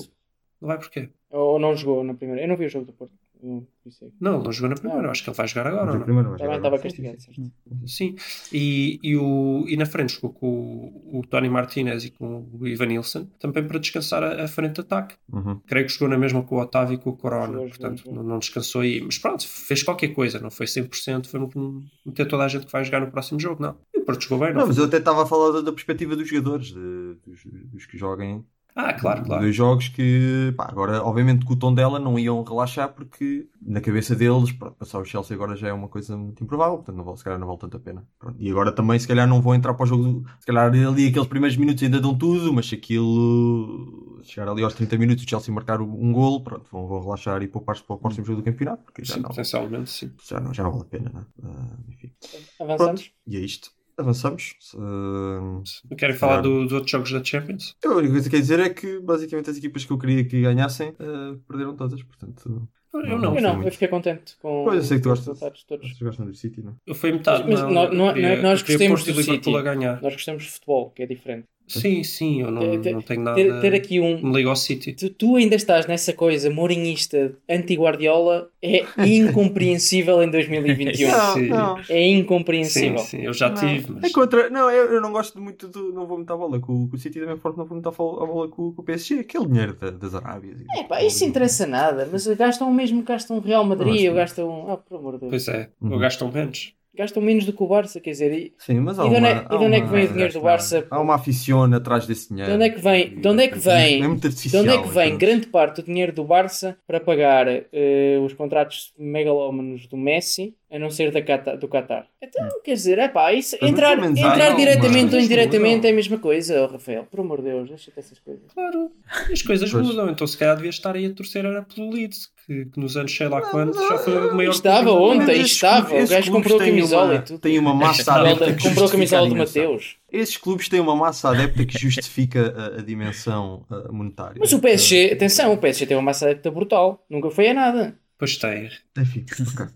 [0.62, 1.10] vai porquê?
[1.30, 2.42] Ou não jogou na primeira.
[2.42, 3.12] Eu não vi o jogo do Porto.
[3.46, 5.04] Não, é Não, ele não jogou na primeira.
[5.04, 5.10] Não.
[5.12, 5.86] Acho que ele vai jogar agora.
[5.88, 6.06] Mas ou o não?
[6.06, 7.52] primeiro vai Também jogar estava castigado, certo?
[7.86, 8.16] Sim.
[8.54, 12.66] E, e, o, e na frente jogou com o, o Tony Martinez e com o
[12.66, 15.16] Ivan Nilsson, também para descansar a, a frente de ataque.
[15.30, 15.60] Uhum.
[15.68, 18.14] Creio que jogou na mesma com o Otávio e com o Corona, Jogou, portanto jogou,
[18.14, 19.02] não, não descansou aí.
[19.02, 22.72] Mas pronto, fez qualquer coisa, não foi 100%, foi um- meter toda a gente que
[22.72, 23.76] vai jogar no próximo jogo, não.
[24.04, 26.28] O Porto jogou bem, não, mas eu até estava a falar da, da perspectiva dos
[26.28, 29.42] jogadores, de- dos, dos que joguem Ah, claro, claro.
[29.42, 33.80] Dois jogos que, pá, agora, obviamente, com o tom dela não iam relaxar porque na
[33.82, 37.04] cabeça deles, pronto, passar o Chelsea agora já é uma coisa muito improvável, portanto, não
[37.04, 38.08] vale, se calhar não vale tanto a pena.
[38.20, 41.08] Pronto, E agora também, se calhar, não vão entrar para o jogo, se calhar ali
[41.08, 45.28] aqueles primeiros minutos ainda dão tudo, mas se aquilo chegar ali aos 30 minutos e
[45.28, 48.42] o Chelsea marcar um golo, pronto, vão, vão relaxar e poupar-se para o próximo jogo
[48.42, 50.12] do campeonato, porque já Sim, não, potencialmente, sim.
[50.28, 51.26] já não, já não vale a pena, né?
[51.44, 52.12] Ah, enfim.
[52.60, 53.12] Avançamos?
[53.28, 53.72] E é isto.
[53.98, 54.56] Avançamos.
[54.74, 57.76] Não querem falar do- dos outros jogos da Champions?
[57.86, 60.42] a única coisa que quer dizer é que basicamente as equipas que eu queria que
[60.42, 62.68] ganhassem ah, perderam todas, portanto.
[62.94, 63.36] Eu não.
[63.36, 65.64] Eu não, eu fiquei contente com Pois, eu sei que tu os gostas.
[65.64, 65.88] todos.
[65.88, 66.76] Vocês gostam do City, não?
[66.86, 67.44] Eu fui metade.
[67.50, 69.56] Mas não, não- não é- queria- não é que nós Porto e do City.
[69.56, 70.02] a ganhar.
[70.02, 71.48] Nós gostamos de futebol, que é diferente.
[71.68, 73.36] Sim, sim, eu não, Ter- ter- não tenho nada.
[73.36, 74.22] Ter, ter aqui um.
[74.22, 74.94] Me ligo ao City.
[74.94, 81.12] Tu, tu ainda estás nessa coisa mourinhista anti-Guardiola é incompreensível em 2021.
[81.12, 81.48] Não, Sim.
[81.48, 81.78] não.
[81.80, 82.98] É Sim, incompreensível.
[83.00, 84.04] sim, eu já tive, mas.
[84.04, 84.50] É contra.
[84.50, 85.92] Não, eu, eu não gosto muito do.
[85.94, 87.78] Não vou muito à bola com, com o City, também forte não vou
[88.24, 89.20] à bola com, com o PSG.
[89.20, 90.60] Aquele dinheiro da- das Arábias.
[90.62, 94.04] e- É pá, isso interessa nada, mas gastam o mesmo que gastam o Real Madrid,
[94.04, 94.72] Não, ou gastam.
[94.72, 95.30] Ah, por amor de Deus.
[95.32, 95.94] Pois é, Uhum.
[95.94, 96.74] ou gastam menos.
[96.96, 98.32] Gastam menos do que o Barça, quer dizer.
[98.32, 99.88] E, Sim, mas há E de onde é- uma- e há de onde é que
[99.88, 100.86] vem o dinheiro do Barça?
[100.92, 102.52] Há uma aficiona atrás desse dinheiro.
[102.52, 104.82] De onde é que vem- de onde é que vem- É muito de onde é
[104.82, 105.18] que vem então.
[105.18, 110.78] grande parte do dinheiro do Barça para pagar eh, os contratos megalómanos do Messi, a
[110.80, 112.08] não ser da Qatar- do Qatar?
[112.22, 115.94] Então, quer dizer, é pá, isso, Mas entrar, entrar não, diretamente ou indiretamente é a
[115.94, 117.06] mesma coisa, oh, Rafael.
[117.10, 118.52] Por amor de Deus, deixa-te essas coisas.
[118.54, 118.92] Claro,
[119.30, 119.86] e as coisas Pois.
[119.88, 122.98] mudam, então se calhar devia estar aí a torcer era pelo Leeds, que, que nos
[122.98, 124.52] anos sei lá quando já foi o maior.
[124.52, 127.40] Estava ontem, estava, o gajo comprou camisola e tudo.
[127.40, 129.36] Têm uma massa adepta que comprou a camisola do.
[129.36, 129.98] Mateus.
[130.12, 134.38] Esses clubes têm uma massa adepta que justifica a, a dimensão uh, monetária.
[134.40, 137.06] Mas o PSG, atenção, o PSG tem uma massa adepta brutal.
[137.10, 137.98] Nunca foi a nada.
[138.18, 138.70] Pois tem.
[138.98, 139.68] Enfim, ok.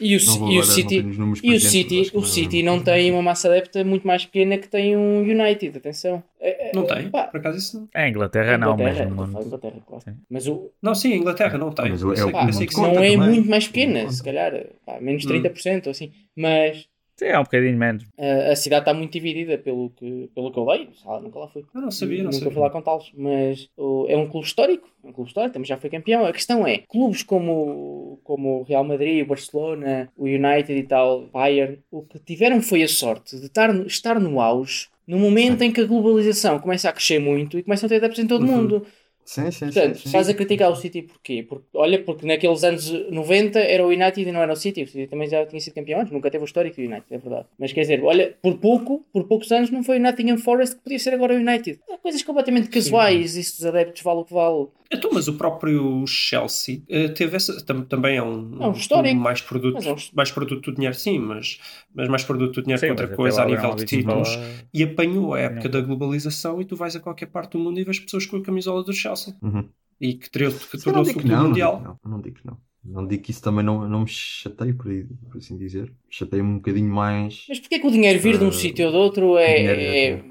[0.00, 0.96] E o, Não e o não City,
[1.42, 4.96] e o City, o City não tem uma massa adepta muito mais pequena que tem
[4.96, 6.22] um United, atenção.
[6.40, 7.10] A, Não tem?
[7.10, 7.24] Pá.
[7.24, 7.88] Por acaso isso não.
[7.94, 9.46] A Inglaterra não, mas Inglaterra, no fala mundo.
[9.46, 10.04] Inglaterra, claro.
[10.04, 10.14] Sim.
[10.30, 11.90] Mas o, Não, sim, a Inglaterra não tem.
[11.90, 12.66] Mas o- Eu é eu pá, sim.
[12.66, 13.30] conta não é também.
[13.30, 14.52] muito mais pequena, se calhar,
[14.86, 15.28] pá, menos Hum.
[15.28, 16.12] 30% ou assim.
[16.36, 16.86] Mas
[17.18, 18.04] Sim, é um bocadinho menos.
[18.04, 20.88] uh, a cidade está muito dividida pelo que, pelo que eu leio.
[21.04, 21.64] Ah, nunca lá fui.
[21.74, 22.52] Eu não sabia, não Nunca sabia.
[22.52, 23.10] fui lá contá-los.
[23.16, 24.88] Mas o- é um clube histórico.
[25.02, 26.24] É um clube histórico, também já foi campeão.
[26.24, 31.26] A questão é, clubes como, como o Real Madrid, o Barcelona, o United e tal,
[31.26, 35.62] Bayern, o que tiveram foi a sorte de estar, no- estar no auge no momento
[35.62, 38.42] em que a globalização começa a crescer muito e começam a ter adeptos em todo
[38.44, 38.56] o Uhum.
[38.58, 38.86] mundo.
[39.28, 40.08] Sim, sim, Portanto, sim, sim.
[40.08, 41.44] estás a criticar o City porquê?
[41.46, 44.84] Porque, olha, porque naqueles anos 90 era o United e não era o City.
[44.84, 47.18] O City também já tinha sido campeão antes, nunca teve o histórico do United, é
[47.18, 47.46] verdade.
[47.58, 50.82] Mas quer dizer, olha, por pouco, por poucos anos não foi o Nottingham Forest que
[50.82, 51.78] podia ser agora o United.
[51.90, 54.68] Há coisas completamente casuais, isso dos adeptos vale o que vale.
[54.90, 57.62] Então, mas o próprio Chelsea eh, teve essa.
[57.64, 59.16] tam- também é um, É um histórico.
[59.20, 61.58] mais produto, é um- mais produto do dinheiro, sim, mas,
[61.94, 64.28] mas mais produto do dinheiro Sim, que outra coisa a nível de um títulos.
[64.30, 65.70] a- E apanhou a época Não.
[65.70, 68.42] da globalização e tu vais a qualquer parte do mundo e vês pessoas com a
[68.42, 69.34] camisola do Chelsea.
[69.42, 69.68] Uhum.
[70.00, 71.76] E que, que não tornou-se o não, não mundial.
[71.76, 72.56] digo que não, não digo que não.
[72.84, 75.92] Não digo que isso também não, não me chateie, por, aí, por assim dizer.
[76.08, 77.44] Chateia-me um bocadinho mais.
[77.48, 80.08] Mas porquê que o dinheiro vir de um Uh, sítio ou de outro é- é-
[80.12, 80.24] é-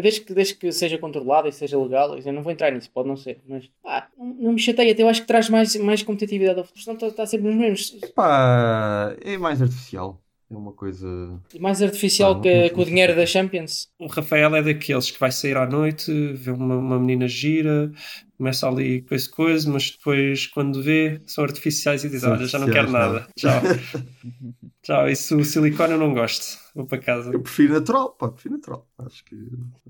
[0.00, 3.08] desde, que, desde que seja controlado e seja legal, eu não vou entrar nisso, pode
[3.08, 6.58] não ser, mas pá, não, me chateia, até eu acho que traz mais, mais competitividade
[6.58, 7.90] ao futebol, senão está, está sempre nos mesmos.
[8.14, 10.22] Pá, é mais artificial.
[10.48, 11.08] É uma coisa.
[11.52, 13.88] E mais artificial Ah, que, que o dinheiro da Champions.
[13.98, 17.90] O Rafael é daqueles que vai sair à noite, vê uma, uma menina gira,
[18.38, 22.70] começa ali coisa coisa, mas depois quando vê são artificiais e diz: Olha, já não
[22.70, 23.26] quero nada.
[23.36, 23.60] Tchau.
[24.86, 26.58] Tchau, isso o silicone eu não gosto.
[26.72, 27.32] Vou para casa.
[27.32, 28.86] Eu prefiro natural, pá, prefiro natural.
[28.98, 29.34] Acho que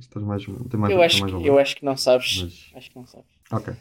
[0.00, 0.42] estás mais.
[0.46, 1.46] Tem mais Eu acho, mais que, valor.
[1.46, 2.42] eu acho que não sabes.
[2.42, 3.26] Mas- Acho que não sabes.
[3.52, 3.74] Ok.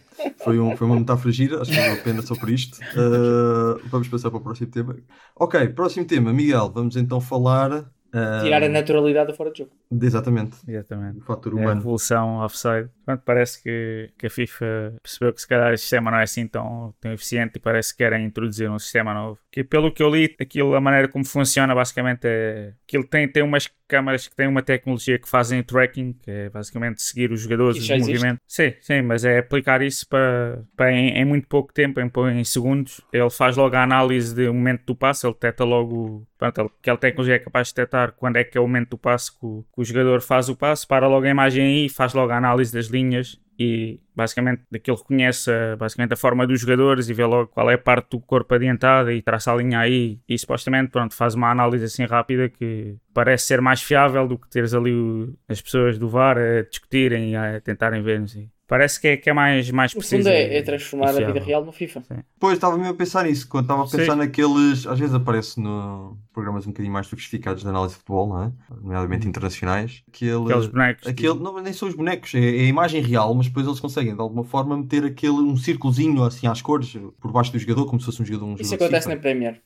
[0.43, 2.78] Foi, um, foi uma metáfora gira, acho que valeu a pena só por isto.
[2.80, 4.97] Uh, vamos passar para o próximo tema.
[5.38, 7.71] Ok, próximo tema, Miguel, vamos então falar.
[7.80, 9.71] uh, Tirar a naturalidade fora de jogo.
[9.91, 11.19] Exatamente, Exatamente.
[11.19, 11.80] o fator É a humano.
[11.80, 12.89] revolução offside.
[13.06, 16.48] Pronto, parece que, que a FIFA percebeu que se calhar este sistema não é assim
[16.48, 19.39] tão, tão eficiente e parece que querem introduzir um sistema novo.
[19.52, 23.28] Que pelo que eu li, aquilo, a maneira como funciona basicamente é que ele tem,
[23.32, 27.32] tem umas câmaras que têm uma tecnologia que fazem o tracking, que é basicamente seguir
[27.32, 28.41] os jogadores, os movimentos.
[28.48, 32.43] Sim, sim, mas é aplicar isso para, para em, em muito pouco tempo, em, em
[32.43, 33.02] segundos.
[33.13, 36.26] Ele faz logo a análise do momento do passe, ele detecta logo.
[36.41, 39.32] Ele- aquela tecnologia é capaz de detectar quando é que é o momento do passe
[39.32, 42.31] que o, que o jogador faz o passe, para logo a imagem aí, faz logo
[42.31, 47.13] a análise das linhas e basicamente daquilo reconhece a- basicamente a forma dos jogadores e
[47.13, 50.38] vê logo qual é a parte do corpo adiantada e traça a linha aí e
[50.38, 54.73] supostamente pronto, faz uma análise assim rápida que parece ser mais fiável do que teres
[54.73, 58.49] ali o- as pessoas do VAR a discutirem e a tentarem ver assim.
[58.67, 60.23] Parece que é, que é mais, mais No preciso.
[60.23, 62.01] fundo é, e- é transformar a vida real no FIFA.
[62.39, 64.17] Pois, estava mesmo a pensar nisso, quando estava a pensar Sim.
[64.17, 64.88] naqueles.
[64.88, 68.51] Às vezes aparece no programas um bocadinho mais sofisticados de análise de futebol, não é?
[68.82, 70.04] Nomeadamente internacionais.
[70.08, 71.08] Aquele, Aqueles bonecos.
[71.08, 74.15] Aquele, não, nem são os bonecos, é, é a imagem real, mas depois eles conseguem
[74.15, 77.99] de alguma forma meter aquele, um círculozinho assim às cores por baixo do jogador, como
[77.99, 78.45] se fosse um jogador.
[78.47, 79.15] Um Isso jogador acontece FIFA.
[79.15, 79.62] na Premier.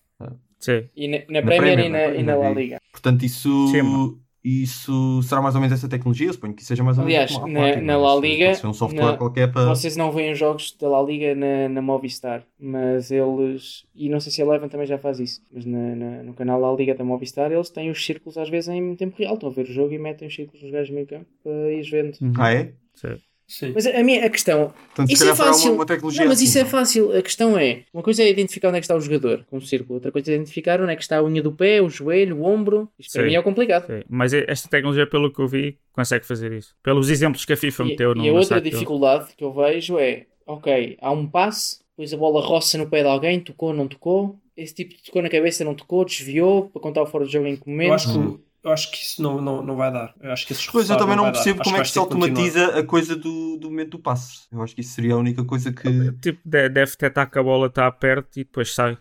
[0.59, 0.89] Sim.
[0.95, 2.49] E na, na Na Premier, Premier, e, na na, e na La.
[2.49, 2.81] Liga.
[2.91, 4.19] Portanto, isso, Sim.
[4.63, 6.27] Isso será mais ou menos essa tecnologia.
[6.27, 7.81] Eu suponho que seja mais ou menos Aliás, na- é?
[7.81, 9.69] na La Liga, um software na- qualquer para.
[9.69, 14.19] Vocês não veem os jogos da La Liga na, na Movistar, mas eles, e não
[14.19, 16.95] sei se a Eleven também já faz isso, mas na- na- no canal La Liga
[16.95, 19.73] da Movistar eles têm os círculos às vezes em tempo real, estão a ver o
[19.73, 22.17] jogo e metem os círculos nos gajos no meio campo para ir vendo.
[22.21, 22.33] Uhum.
[22.37, 22.73] Ah, é?
[22.95, 23.17] Sim.
[23.49, 23.71] Sim.
[23.73, 25.73] Mas a minha a questão, Portanto, isso é fácil.
[25.73, 26.69] uma, não, mas assim, isso é não?
[26.69, 27.17] fácil.
[27.17, 29.61] A questão é, uma coisa é identificar onde é que está o jogador com um
[29.61, 32.37] círculo, outra coisa é identificar onde é que está a unha do pé, o joelho,
[32.37, 32.87] o ombro.
[32.99, 33.87] Isto para mim é o complicado.
[33.87, 34.03] Sim.
[34.07, 36.75] Mas esta tecnologia, pelo que eu vi, consegue fazer isso.
[36.83, 39.97] Pelos exemplos que a FIFA E, meteu no e a outra dificuldade que eu vejo
[39.97, 43.87] é, ok, há um passe, depois a bola roça no pé de alguém, tocou, não
[43.87, 47.47] tocou, esse tipo tocou na cabeça, não tocou, desviou, para contar o fora de jogo
[47.47, 47.87] em que momento.
[47.87, 50.13] Eu acho que, eu acho que isso não, não, não vai dar.
[50.21, 51.31] Eu acho que esses Pois eu também não dar.
[51.33, 52.27] percebo Acho como é que se ter continuar.
[52.29, 54.47] automatiza a coisa do, do momento do passe.
[54.51, 56.11] Eu acho que isso seria a única coisa que.
[56.21, 58.97] Tipo, de- deve detectar que a bola está perto e depois sai.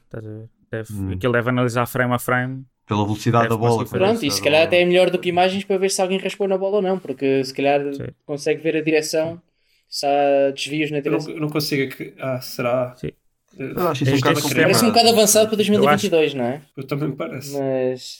[0.70, 1.12] Deve, Hum.
[1.12, 2.64] Aquilo deve analisar frame a frame.
[2.86, 3.84] Pela velocidade da bola.
[3.84, 6.46] Pronto, e se calhar até é melhor do que imagens para ver se alguém raspou
[6.48, 8.06] na bola ou não, porque se calhar Sim.
[8.24, 9.40] consegue ver a direção,
[9.88, 11.32] se há desvios na não, direção.
[11.34, 11.82] eu não consigo.
[11.92, 12.94] ac- Ah, será?
[12.96, 13.10] Sim.
[13.58, 14.62] Eu, acho isso um bocado este complicado.
[14.70, 16.62] Parece um bocado avançado para Eu acho- 2022, não é?
[16.76, 17.52] eu também me parece.
[17.58, 18.18] Mas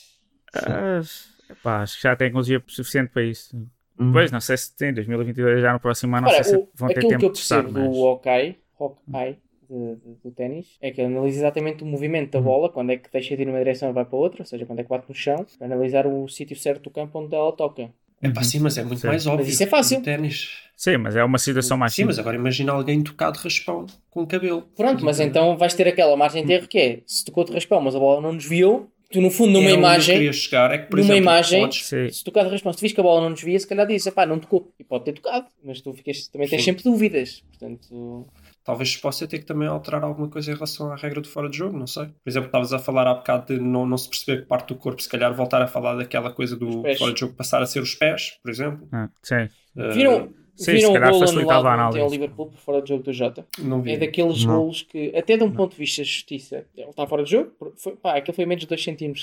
[1.49, 3.55] Epá, acho que já há tecnologia suficiente para isso.
[3.99, 4.11] Hum.
[4.13, 4.93] Pois, não sei se tem.
[4.93, 7.31] 2022 já no próximo ano, não sei se o- vão ter aquilo tempo que eu
[7.31, 7.63] de testar.
[7.63, 7.97] percebo Mas...
[7.97, 9.37] do Hawkeye, Hawkeye
[9.69, 12.41] de- de- do ténis é que analisa exatamente o movimento Uhum.
[12.41, 14.45] da bola, quando é que deixa de ir numa direção e vai para outra, ou
[14.45, 17.35] seja, quando é que bate no chão, para analisar o sítio certo do campo onde
[17.35, 17.89] ela toca.
[18.21, 19.07] É pá, sim, mas é muito Sim.
[19.07, 19.47] mais óbvio.
[19.47, 20.01] isso é fácil.
[20.01, 20.49] ténis.
[20.75, 24.25] Sim, mas é uma situação mais Sim, mas agora imagina alguém tocar de raspão com
[24.25, 24.61] cabelo.
[24.75, 27.79] Pronto, mas então vais ter aquela margem de erro que é, se tocou de raspão,
[27.81, 30.97] mas a bola não desviou, tu no fundo, numa É imagem, chegar, é que, por
[30.97, 31.85] numa exemplo, imagem, podes-
[32.17, 34.25] se tocar de resposta, se vis que a bola não desvia, se calhar dizes, pá,
[34.25, 34.71] não tocou.
[34.79, 36.65] E pode ter tocado, mas tu ficas, também tens Sim.
[36.65, 37.43] sempre dúvidas.
[37.49, 38.27] Portanto,
[38.63, 41.57] talvez possa ter que também alterar alguma coisa em relação à regra do fora de
[41.57, 42.05] jogo, não sei.
[42.05, 44.75] Por exemplo, estavas a falar há bocado de não, não se perceber que parte do
[44.75, 47.79] corpo, se calhar voltar a falar daquela coisa do fora de jogo passar a ser
[47.81, 48.87] os pés, por exemplo.
[48.91, 49.49] Ah, sim.
[49.75, 50.29] Uh, viram,
[50.63, 52.09] sim, viram se o calhar gol facilitava a anulado ontem ao.
[52.09, 53.45] Liverpool por fora de jogo do Jota?
[53.57, 53.91] não vi.
[53.91, 54.57] É daqueles Não.
[54.57, 57.51] golos que, até de um ponto de vista de justiça, ele está fora de jogo.
[57.77, 59.13] Foi, pá, aquele foi menos de 2 cm.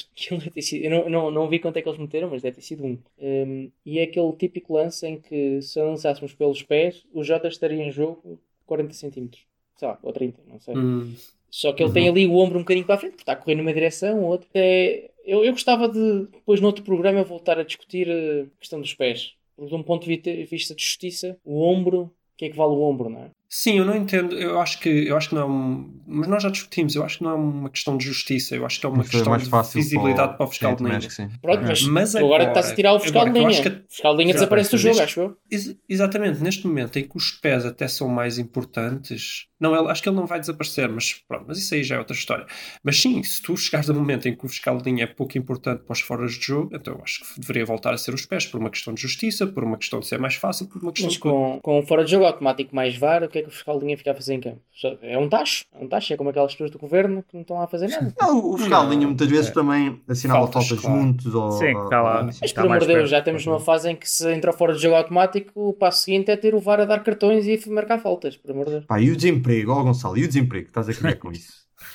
[0.73, 2.99] Eu não, não, não vi quanto é que eles meteram, mas deve ter sido um.
[3.19, 7.83] Um, e é aquele típico lance em que, se lançássemos pelos pés, o Jota estaria
[7.83, 9.29] em jogo 40 cm.
[9.77, 10.77] Sei lá, ou 30, não sei.
[10.77, 11.15] Hum,
[11.51, 13.37] Só que ele tem ali o ombro um bocadinho para a frente, porque está a
[13.37, 14.49] correr numa direção, ou outra.
[14.55, 18.81] É, eu, eu gostava de, depois, no outro programa, voltar a discutir eh, a questão
[18.81, 19.35] dos pés.
[19.57, 22.73] Porque, de um ponto de vista- de justiça, o ombro, o que é que vale
[22.73, 23.31] o ombro, não é?
[23.49, 24.37] Sim, eu não entendo.
[24.37, 26.01] Eu acho que eu acho que não é um.
[26.05, 26.97] Mas nós já discutimos.
[26.97, 28.57] Eu acho que não é uma questão de justiça.
[28.57, 30.79] Eu acho que é uma foi questão mais de visibilidade para, o Sim, fiscal de
[30.79, 30.99] também linha.
[30.99, 31.29] acho que sim.
[31.41, 33.63] Pronto, mas, Mas agora agora- estás a tirar o fiscal agora de linha.
[33.63, 35.37] que- O fiscal de linha desaparece do jogo, neste- acho eu.
[35.49, 40.03] Ex- exatamente, neste momento em que os pés até são mais importantes, não, ele, acho
[40.03, 42.47] que ele não vai desaparecer, mas pronto, mas isso aí já é outra história.
[42.83, 45.07] Mas sim, se tu chegares a um momento em que o fiscal de linha é
[45.07, 48.13] pouco importante para os foras de jogo, então eu acho que deveria voltar a ser
[48.15, 50.83] os pés, por uma questão de justiça, por uma questão de ser mais fácil, por
[50.83, 51.21] uma questão Mas de.
[51.21, 53.85] com, com fora de jogo automático mais VAR, o que é que o fiscal de
[53.87, 54.61] linha fica a fazer em campo?
[55.03, 55.65] É um tacho.
[55.75, 56.13] É um tacho.
[56.13, 58.15] É como aquelas pessoas do governo que não estão lá a fazer nada.
[58.21, 59.53] Não, o fiscal de linha muitas vezes é.
[59.55, 61.01] também assinala Faltas, faltas claro.
[61.01, 61.53] juntos ou.
[61.53, 62.19] Sim, está lá.
[62.19, 64.53] ou- Mas Está por amor de Deus, já estamos numa fase em que se entra
[64.53, 67.59] fora de jogo automático, o passo seguinte é ter o VAR a dar cartões e
[67.71, 68.85] marcar faltas, por amor de Deus.
[68.87, 69.17] Pá, e o
[69.47, 71.53] desemprego, ó Gonçalo, e o desemprego estás a criar com isso?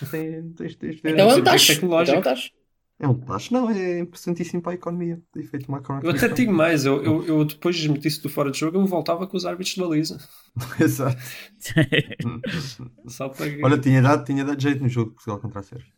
[0.10, 1.14] Tem- tens- tens de ver.
[1.14, 1.68] Então é um desemprego tacho.
[1.74, 2.18] tecnológico.
[2.20, 2.52] Então é um tacho.
[3.00, 5.20] É um tacho, não, é interessantíssimo para a economia.
[5.34, 5.66] Tem efeito.
[6.04, 8.86] Eu até digo mais, eu, eu, eu depois de disse do fora de jogo, eu
[8.86, 10.20] voltava com os árbitros de baliza.
[10.80, 11.18] Exato.
[13.08, 13.48] Só para...
[13.64, 15.92] Olha, tinha dado, tinha dado jeito no jogo de Portugal contra a Sérvia.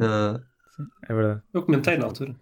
[0.00, 0.40] Ah,
[1.06, 1.42] é verdade.
[1.52, 2.34] Eu comentei na altura.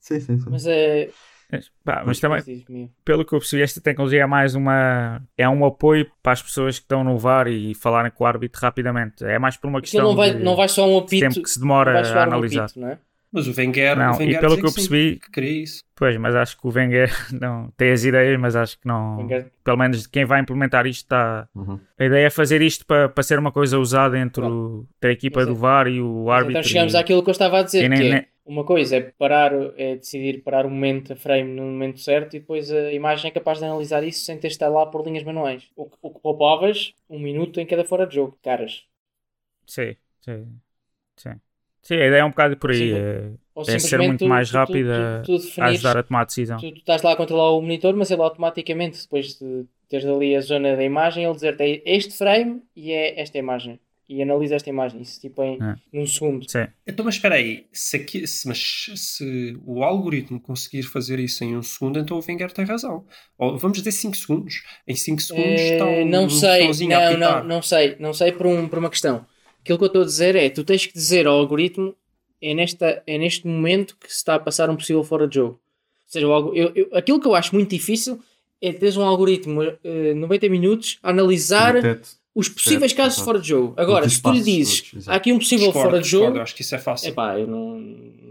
[0.00, 0.50] sim, sim, sim.
[0.50, 1.10] Mas é.
[1.52, 5.20] Mas, pá, mas também, pelo que eu percebi, esta tecnologia é mais uma.
[5.36, 8.58] É um apoio para as pessoas que estão no VAR e falarem com o árbitro
[8.62, 9.22] rapidamente.
[9.22, 11.20] É mais por uma Aquilo questão não vai, de não vai só um apito.
[11.20, 12.64] tempo que se demora a soar um analisar.
[12.64, 12.98] apito, não é?
[13.32, 15.82] Mas o Wenger, Não, o Wenger e pelo que eu percebi- que queria isso.
[15.96, 17.08] Pois, mas acho que o Wenger
[17.40, 19.16] não tem as ideias, mas acho que não.
[19.18, 21.48] Wenger- Pelo menos quem vai implementar isto está.
[21.54, 21.80] Uhum.
[21.98, 25.12] A ideia é fazer isto para, para ser uma coisa usada entre, o- entre a
[25.12, 26.58] equipa é- do VAR e o Mas árbitro.
[26.60, 28.96] Então chegamos e- àquilo que eu estava a dizer, nem- que é, nem- uma coisa
[28.96, 32.92] é parar, é decidir parar o momento, a frame no momento certo e depois a
[32.92, 35.70] imagem é capaz de analisar isso sem ter de estar lá por linhas manuais.
[35.76, 38.84] O que, o que poupavas um minuto em cada fora de jogo, caras.
[39.66, 40.58] Sim, sim,
[41.16, 41.40] sim.
[41.82, 42.78] Sim, a ideia é um bocado por aí.
[42.78, 46.56] Sim, é, é ser muito tu- mais tu- tu- a, a ajudar a tomar decisão.
[46.58, 50.34] Tu, tu estás lá a controlar o monitor, mas ele automaticamente, depois de teres ali
[50.36, 53.78] a zona da imagem, ele dizer-te é este frame e é esta imagem.
[54.08, 55.74] E analisa esta imagem, isso tipo em É.
[55.92, 56.44] num segundo.
[56.50, 56.66] Sim.
[56.86, 58.58] Então, mas espera aí, se, aqui, se, mas
[58.94, 63.06] se o algoritmo conseguir fazer isso em um segundo, então o Wenger tem razão.
[63.38, 64.62] Ou vamos dizer 5 segundos.
[64.86, 68.32] Em 5 segundos está um, não um sei, a não, não, não sei, não sei
[68.32, 69.24] por, um, por uma questão.
[69.62, 71.94] Aquilo que eu estou a dizer é, tu tens que dizer ao algoritmo
[72.40, 75.52] é, nesta, é neste momento que se está a passar um possível fora de jogo.
[75.54, 78.20] Ou seja, eu, eu- aquilo que eu acho muito difícil
[78.60, 82.10] é teres um algoritmo eh, 90 minutos a analisar Detete.
[82.34, 83.74] Os possíveis Certo, casos de fora de jogo.
[83.76, 86.42] Agora, se tu lhe dizes há aqui um possível Discordo, fora de discordo, jogo, eu
[86.42, 87.08] acho que isso é fácil.
[87.08, 87.78] é pá, eu não,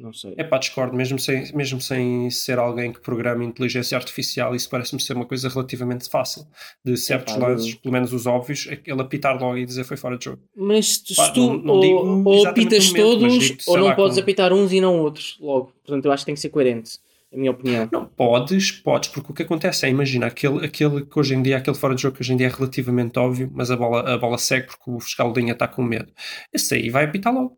[0.02, 0.34] não sei.
[0.38, 4.99] É pá, discordo, mesmo sem, mesmo sem ser alguém que programa inteligência artificial, isso parece-me
[5.02, 6.47] ser uma coisa relativamente fácil.
[6.84, 9.97] De certos Epá, lances, eu- pelo menos os óbvios, ele apitar logo e dizer foi
[9.97, 10.39] fora de jogo.
[10.56, 14.16] Mas se Pá, tu não- não ou, apitas momento, todos digo, ou não lá, podes
[14.18, 15.72] com- apitar uns e não outros logo.
[15.86, 16.97] Portanto, eu acho que tem que ser coerente,
[17.34, 17.88] a minha opinião.
[17.91, 21.57] Não, podes, podes, porque o que acontece é, imagina, aquele, aquele que hoje em dia,
[21.57, 24.17] aquele fora de jogo que hoje em dia é relativamente óbvio, mas a bola, a
[24.17, 26.11] bola segue porque o fiscal de linha está com medo.
[26.53, 27.57] Esse aí vai apitar logo.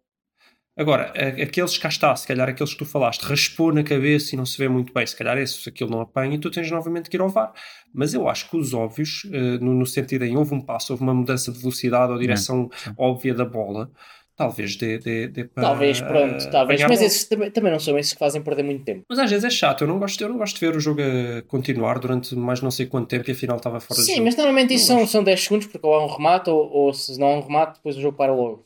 [0.76, 4.38] Agora, aqueles que cá está, se calhar aqueles que tu falaste, raspou na cabeça e
[4.38, 6.70] não se vê muito bem, se calhar esse, se aquilo não apanha, e tu tens
[6.72, 7.54] novamente que ir ao VAR.
[7.94, 11.04] Mas eu acho que os óbvios, eh, no, no sentido em houve um passo, houve
[11.04, 13.92] uma mudança de velocidade ou direção óbvia da bola,
[14.36, 15.64] talvez dê, dê, dê para.
[15.64, 16.82] Talvez, pronto, talvez.
[16.82, 19.04] apanhar Mas esses também, também não são esses que fazem perder muito tempo.
[19.10, 21.02] Mas às vezes é chato, eu não gosto, eu não gosto de ver o jogo
[21.02, 24.36] a continuar durante mais não sei quanto tempo e afinal estava fora de Sim, mas
[24.36, 27.20] normalmente isso Não são, são 10 segundos porque ou há um remate ou, ou se
[27.20, 28.66] não há um remate, depois o jogo para logo.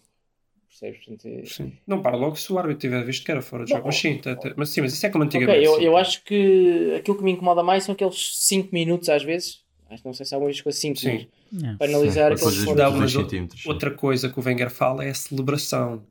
[0.81, 1.73] É- Sim.
[1.87, 3.87] Não para logo se o árbitro tiver visto que era fora de jogo.
[3.87, 4.21] Mas sim,
[4.55, 5.65] mas sim, mas isso é como antigamente.
[5.65, 5.83] eu, sim.
[5.83, 9.65] eu acho que aquilo que me incomoda mais são aqueles 5 minutos às vezes.
[9.89, 11.09] Acho que não sei se há algumas coisas 5 Sim.
[11.09, 11.27] minutos.
[11.63, 11.75] É.
[11.77, 13.23] Para analisar Sim, aqueles coisas fora Não, de mas jogo.
[13.23, 13.69] dois centímetros, sim.
[13.69, 16.03] Outra coisa que o Wenger fala é a celebração.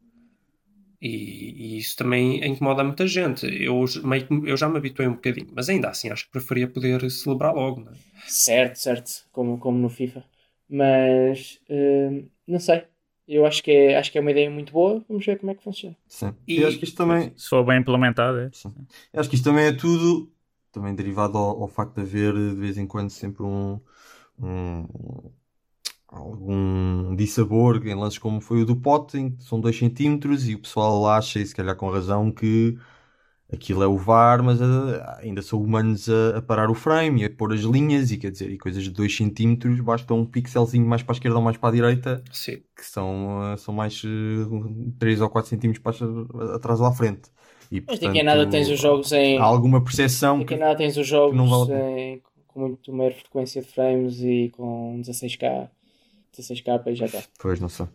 [1.01, 3.47] E, e isso também incomoda muita gente.
[3.47, 7.09] Eu, meio eu já me habituei um bocadinho, mas ainda assim acho que preferia poder
[7.11, 7.81] celebrar logo.
[7.83, 7.97] Não é?
[8.27, 9.11] Certo, certo.
[9.33, 10.25] Como, como no FIFA.
[10.69, 12.85] Mas hum, não sei.
[13.29, 15.05] Eu acho que, é, acho que é uma ideia muito boa.
[15.09, 15.97] Vamos ver como é que funciona.
[16.09, 16.33] Sim.
[16.47, 17.33] E- E acho que isto também.
[17.37, 18.51] Se for bem implementado, é.
[18.53, 18.73] Sim.
[19.13, 20.33] Eu acho que isto também é tudo
[20.77, 23.81] também derivado ao, ao facto de haver de vez em quando sempre um,
[24.41, 24.87] um-
[26.09, 30.55] algum dissabor em lances como foi o do Pote, em que são 2 centímetros e
[30.55, 32.79] o pessoal acha, e se calhar com razão, que
[33.53, 37.25] aquilo é o VAR, mas ah, ainda são humanos a, a parar o frame e
[37.27, 40.87] a pôr as linhas e quer dizer, e coisas de 2 centímetros basta um pixelzinho
[40.87, 42.63] mais para a esquerda ou mais para a direita Sim.
[42.77, 44.03] que são, ah, são mais
[44.99, 47.31] 3 ou 4 centímetros para, atrás ou à frente.
[47.73, 49.39] E, Mas daqui a nada tens os jogos em.
[49.39, 52.93] há alguma percepção Daqui que a nada tens os jogos não vale em- com muito
[52.93, 55.69] maior frequência de frames e com 16K.
[56.37, 57.23] 16K e já está.
[57.39, 57.87] Pois, não sei.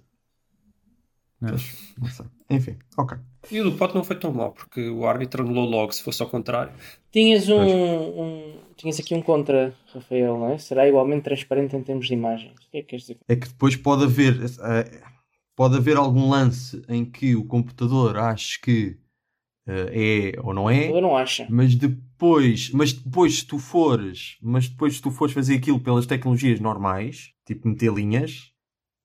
[1.44, 1.48] É.
[1.50, 2.26] Pois, não sei.
[2.50, 3.18] Enfim, ok.
[3.52, 6.22] E o do pote não foi tão mal, porque o árbitro anulou logo, se fosse
[6.22, 6.72] ao contrário.
[7.12, 10.58] Tinhas um, um- Tinhas aqui um contra, Rafael, não é?
[10.58, 12.52] Será igualmente transparente em termos de imagens.
[12.54, 13.18] O que é que queres dizer?
[13.28, 15.02] É que depois pode haver, eh,
[15.56, 18.98] pode haver algum lance em que o computador ache que
[19.68, 21.45] é ou não é, Eu não acho.
[21.49, 26.05] mas depois, mas depois se tu fores, mas depois se tu fores fazer aquilo pelas
[26.05, 28.51] tecnologias normais, tipo meter linhas,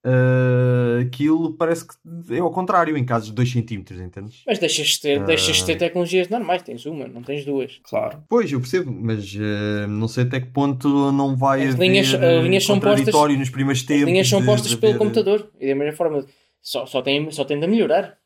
[0.04, 1.94] eh, aquilo parece que
[2.34, 4.42] é ao contrário, em casos de 2 centímetros, entendes?
[4.46, 5.24] Mas deixas de ter, Ah.
[5.24, 6.62] deixas de ter tecnologias normais.
[6.62, 7.80] Tens uma, não tens duas.
[7.82, 8.22] Claro.
[8.28, 12.14] Pois, eu percebo, mas eh, não sei até que ponto não vai As haver linhas-
[12.14, 14.07] as eh, linhas são postas- nos primeiros As tempos.
[14.07, 15.50] linhas são de- postas de pelo haver- computador.
[15.61, 16.24] E da mesma forma,
[16.62, 18.16] só, só, tem, só tende a melhorar.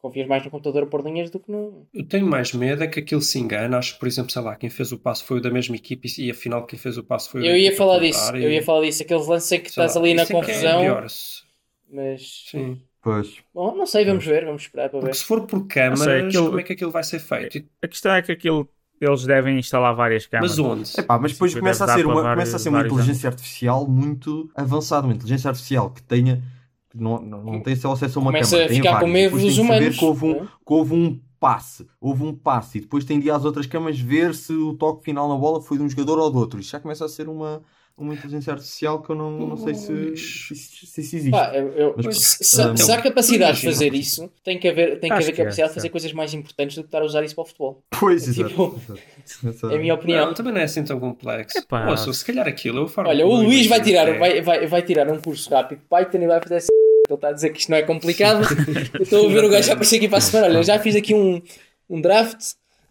[0.00, 1.86] Confias mais no computador a pôr linhas do que no.
[1.92, 3.78] Eu tenho mais medo é que aquilo se engana.
[3.78, 6.08] Acho que, por exemplo, sei lá, quem fez o passo foi o da mesma equipe
[6.18, 8.18] e afinal quem fez o passo foi o Eu ia falar disso.
[8.20, 9.02] contrária Eu ia e- falar disso.
[9.02, 11.08] Aqueles lances em que sei estás lá, ali na é é confusão.
[11.08, 11.42] se-
[11.92, 12.44] Mas.
[12.50, 12.80] Sim.
[13.02, 13.36] Pois.
[13.54, 15.06] Bom, não sei, vamos ver, vamos esperar para ver.
[15.06, 17.58] Porque se for por câmaras, sei, aquilo- como é que aquilo vai ser feito?
[17.58, 18.68] E- A questão é que aquilo
[19.00, 20.56] eles devem instalar várias câmaras.
[20.56, 21.00] Mas onde?
[21.00, 23.28] Epá, mas depois começa a ser uma, para começa a vários- ser uma vários inteligência
[23.28, 26.42] artificial muito avançada, uma inteligência artificial que tenha
[26.94, 29.42] não, não, não tem só acesso a uma Começa câmara, a ficar com medo Depois
[29.42, 30.46] dos que humanos, que houve, um, não é?
[30.46, 33.98] que houve um passe, houve um passe e depois tem de ir às outras câmaras
[34.00, 36.60] ver se o toque final na bola foi de um jogador ou do outro.
[36.60, 37.62] Isto já começa a ser uma,
[37.98, 41.30] uma inteligência artificial que eu não, não sei se, se, se- isso existe.
[41.30, 45.10] Pá, eu, Mas, se, ah, se há capacidade de fazer isso, tem que haver, tem
[45.10, 45.80] que haver que é, capacidade de sim.
[45.80, 47.82] fazer coisas mais importantes do que estar a usar isso para o futebol.
[47.90, 48.48] Pois, é exato.
[48.50, 48.80] tipo-
[49.50, 49.72] exato.
[49.72, 50.26] É a minha opinião.
[50.26, 51.58] Não, também não é assim tão complexo.
[51.58, 51.96] Epá.
[51.96, 55.10] Se calhar aquilo eu falo Olha, o Luís vai tirar, é- vai, vai, vai tirar
[55.10, 56.68] um curso rápido de Python e vai fazer assim.
[57.08, 58.46] Ele está a dizer que isto não é complicado.
[58.94, 60.46] Eu estou a ver o gajo já aparecer aqui para a semana.
[60.54, 61.40] Olha, já fiz aqui um,
[61.88, 62.38] um draft.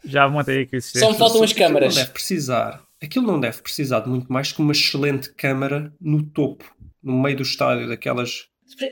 [0.03, 1.12] Já montei aqui o Só sistema.
[1.12, 1.95] me faltam as Aquilo câmaras.
[1.95, 2.82] Não deve precisar.
[3.02, 6.66] Aquilo não deve precisar de muito mais que uma excelente câmara no topo,
[7.02, 8.48] no meio do estádio, daquelas.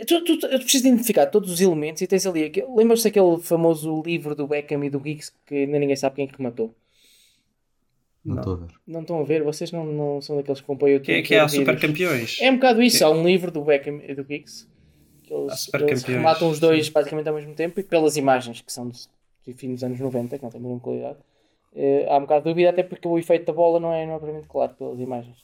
[0.08, 2.46] Tu, tu, tu precisas de identificar todos os elementos e tens ali.
[2.46, 6.26] aquele- Lembras-te daquele famoso livro do Beckham e do Giggs que ainda ninguém sabe quem
[6.26, 6.74] é que rematou?
[8.24, 8.68] Não estou a ver.
[8.88, 9.44] Não estão a ver?
[9.44, 12.38] Vocês não, não são daqueles que acompanham o Que é que é a super campeões.
[12.42, 14.68] É um bocado isso, há um livro do Beckham e do Giggs
[15.24, 16.92] que Há eles, super eles campeões, rematam os dois sim.
[16.92, 20.44] praticamente ao mesmo tempo e pelas imagens que são de fim dos anos 90, que
[20.44, 21.18] não têm a mesma qualidade.
[21.76, 24.08] Eh, há um bocado de dúvida, até porque o efeito da bola não é, é
[24.08, 25.38] propriamente claro pelas imagens.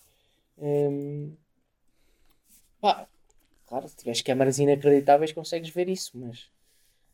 [0.58, 1.36] Hum,
[2.80, 3.08] pá,
[3.68, 6.50] claro, se tiveres câmaras inacreditáveis consegues ver isso, mas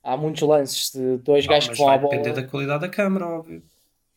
[0.03, 2.15] há muitos lances de dois gajos que vão à bola.
[2.15, 3.61] depender da qualidade da câmara, óbvio.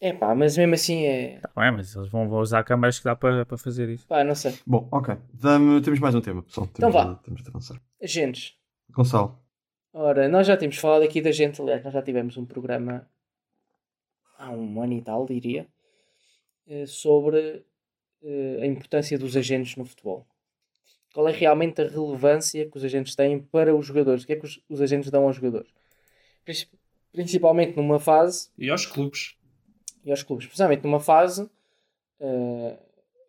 [0.03, 1.41] É pá, mas mesmo assim é.
[1.41, 4.07] Tá bem, mas eles vão, usar câmaras que dá para, para fazer isso.
[4.07, 4.55] pá, não sei.
[4.67, 5.15] Bom, ok.
[5.35, 6.67] Dame- temos mais um tema, pessoal.
[6.69, 7.15] Temos, Então vá.
[7.23, 7.79] temos de avançar.
[8.03, 8.57] Agentes.
[8.91, 9.39] Gonçalo.
[9.93, 13.07] Ora, nós já tínhamos falado aqui da gente, aliás, nós já tivemos um programa
[14.41, 15.67] há um ano e tal, diria,
[16.67, 17.65] eh, sobre
[18.23, 20.27] eh, a importância dos agentes no futebol.
[21.15, 24.25] Qual é realmente a relevância que os agentes têm para os jogadores?
[24.25, 25.71] O que é que os, os agentes dão aos jogadores?
[26.45, 26.71] Princip-
[27.13, 29.37] Principalmente numa fase E aos clubes.
[30.05, 31.51] e aos clubes, precisamente numa fase.
[32.21, 32.79] eh,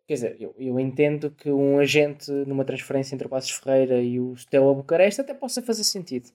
[0.06, 4.20] quer dizer, eu, eu entendo que um agente numa transferência entre o Passos Ferreira e
[4.20, 6.30] o Steaua Bucareste até possa fazer sentido.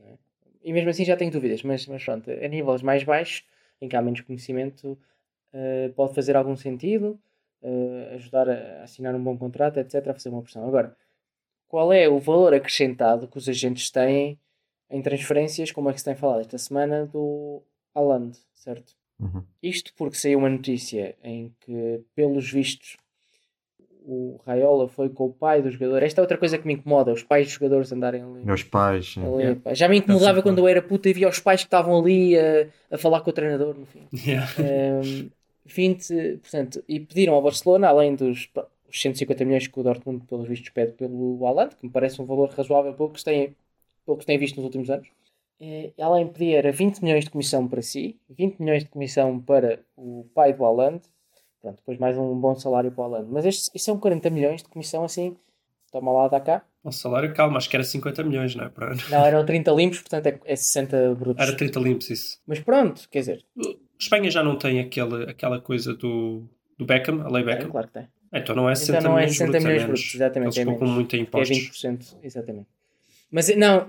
[0.00, 0.14] é?
[0.62, 3.44] E mesmo assim já tenho dúvidas, mas, mas pronto, a níveis mais baixos,
[3.80, 4.98] em que há menos conhecimento,
[5.52, 7.18] eh, pode fazer algum sentido,
[7.62, 10.66] eh, ajudar a assinar um bom contrato, etc., a fazer uma pressão.
[10.66, 10.96] Agora,
[11.68, 14.38] qual é o valor acrescentado que os agentes têm
[14.88, 17.62] em transferências, como é que se tem falado esta semana, do
[17.94, 18.94] Haaland, certo?
[19.18, 19.42] Uhum.
[19.62, 22.96] Isto porque saiu uma notícia em que, pelos vistos,
[24.08, 26.02] o Raiola foi com o pai do jogador.
[26.02, 28.44] Esta é outra coisa que me incomoda, os pais dos jogadores andarem ali.
[28.44, 29.12] Meus pais.
[29.14, 29.20] sim.
[29.20, 29.60] ali, Yeah.
[29.62, 29.74] pá.
[29.74, 32.68] Já me incomodava quando eu era puta e via os pais que estavam ali a,
[32.90, 34.06] a falar com o treinador, no fim.
[34.26, 34.48] Yeah.
[34.60, 35.28] Um,
[35.64, 38.48] 20, portanto, e pediram ao Barcelona, além dos
[38.88, 42.24] os 150 milhões que o Dortmund, pelos vistos, pede pelo Haaland, que me parece um
[42.24, 43.56] valor razoável pelo que se tem,
[44.04, 45.08] pelo que se tem visto nos últimos anos.
[45.60, 49.80] Eh, além pedia era 20 milhões de comissão para si, 20 milhões de comissão para
[49.96, 51.00] o pai do Haaland,
[51.66, 53.28] pronto, depois mais um bom salário para o Haaland.
[53.32, 55.36] Mas estes, isto são 40 milhões de comissão assim,
[55.90, 56.62] toma lá, dá cá.
[56.84, 58.68] Um salário, calma, acho que era 50 milhões, não é?
[58.68, 59.00] Por ano.
[59.10, 61.42] Não, eram 30 limpos, portanto é, é 60 brutos.
[61.46, 62.38] Era 30 limpos, isso.
[62.46, 63.44] Mas pronto, quer dizer,
[63.98, 66.44] Espanha já não tem aquele, aquela coisa do,
[66.78, 67.70] do Beckham, a lei é, Beckham.
[67.70, 68.08] claro que tem.
[68.32, 70.00] Então não é 60 Então não é milhões 60 brutos, milhões é menos.
[70.00, 71.58] brutos, exatamente, Eles é poupam muito em É impostos.
[71.58, 72.66] 20%, exatamente.
[73.30, 73.86] Mas não,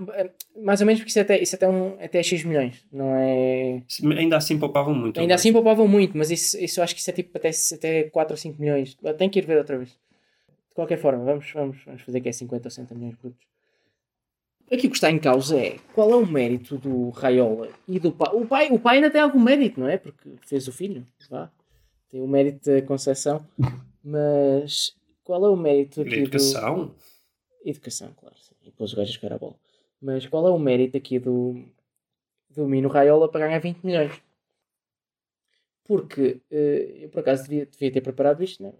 [0.63, 3.15] mais ou menos porque isso até, isso até, é um, até é X milhões, não
[3.15, 3.83] é.
[4.17, 5.19] Ainda assim poupavam muito.
[5.19, 8.03] Ainda assim poupavam muito, mas isso, isso eu acho que isso é tipo até, até
[8.03, 8.97] 4 ou 5 milhões.
[9.17, 9.89] Tem que ir ver outra vez.
[9.89, 13.45] De qualquer forma, vamos, vamos, vamos fazer que é 50 ou 60 milhões brutos.
[14.71, 18.11] Aqui o que está em causa é qual é o mérito do Raiola e do
[18.11, 18.29] pai.
[18.33, 19.97] O pai, o pai ainda tem algum mérito, não é?
[19.97, 21.49] Porque fez o filho, vá.
[22.11, 23.45] Tem o mérito da Conceição.
[24.03, 26.85] Mas qual é o mérito aqui educação?
[26.87, 26.95] do.
[27.71, 28.35] Educação, claro.
[28.39, 28.55] sim.
[28.61, 29.55] E depois o gajo a jogar a bola.
[30.01, 31.63] Mas qual é o mérito aqui do,
[32.49, 34.13] do Mino Raiola para ganhar 20 milhões?
[35.83, 38.73] Porque eh, eu por acaso devia, devia ter preparado isto, não?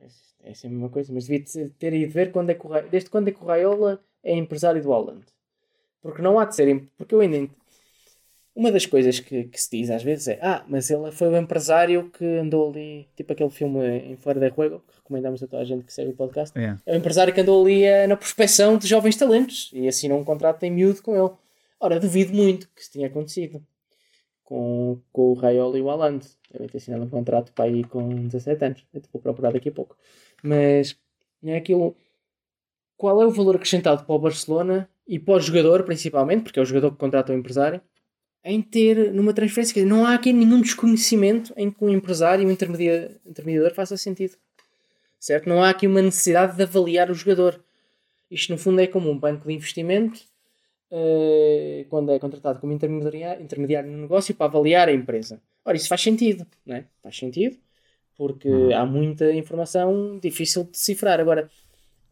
[0.43, 1.43] é sempre a mesma coisa, mas devia
[1.79, 4.35] ter- ido ver quando é que o, Ra- desde quando é que o Raiola é
[4.35, 5.25] empresário do Holland.
[6.01, 6.88] Porque não há de ser.
[6.97, 7.49] Porque eu ainda.
[8.57, 11.37] Uma das coisas que, que se diz às vezes é: Ah, mas ele foi o
[11.37, 15.61] empresário que andou ali, tipo aquele filme em Fora da Juego, que recomendamos a toda
[15.61, 16.57] a gente que segue o podcast.
[16.57, 16.81] Yeah.
[16.83, 20.23] É o empresário que andou ali eh, na prospecção de jovens talentos e assinou um
[20.23, 21.31] contrato em miúdo com ele.
[21.79, 23.63] Ora, duvido muito que isso tenha acontecido
[24.43, 26.25] com, com o Raiola e o Haaland.
[26.51, 28.85] Devem ter assinado um contrato para aí com 17 anos.
[28.91, 29.95] Eu vou procurar daqui a pouco.
[30.41, 30.97] Mas
[31.43, 31.95] é aquilo.
[32.97, 36.61] Qual é o valor acrescentado para o Barcelona e para o jogador, principalmente, porque é
[36.63, 37.79] o jogador que contrata o empresário,
[38.47, 39.73] em ter numa transferência?
[39.73, 43.73] Quer dizer, não há aqui nenhum desconhecimento em que um empresário e um intermedia- intermediador
[43.73, 44.37] faça sentido.
[45.19, 45.49] Certo?
[45.49, 47.61] Não há aqui uma necessidade de avaliar o jogador.
[48.31, 50.21] Isto, no fundo, é como um banco de investimento
[50.89, 55.41] eh, quando é contratado como intermediário, intermediário no negócio para avaliar a empresa.
[55.65, 56.85] Ora, isso faz sentido, não é?
[57.03, 57.57] Faz sentido,
[58.15, 61.19] porque há muita informação difícil de decifrar.
[61.19, 61.49] Agora,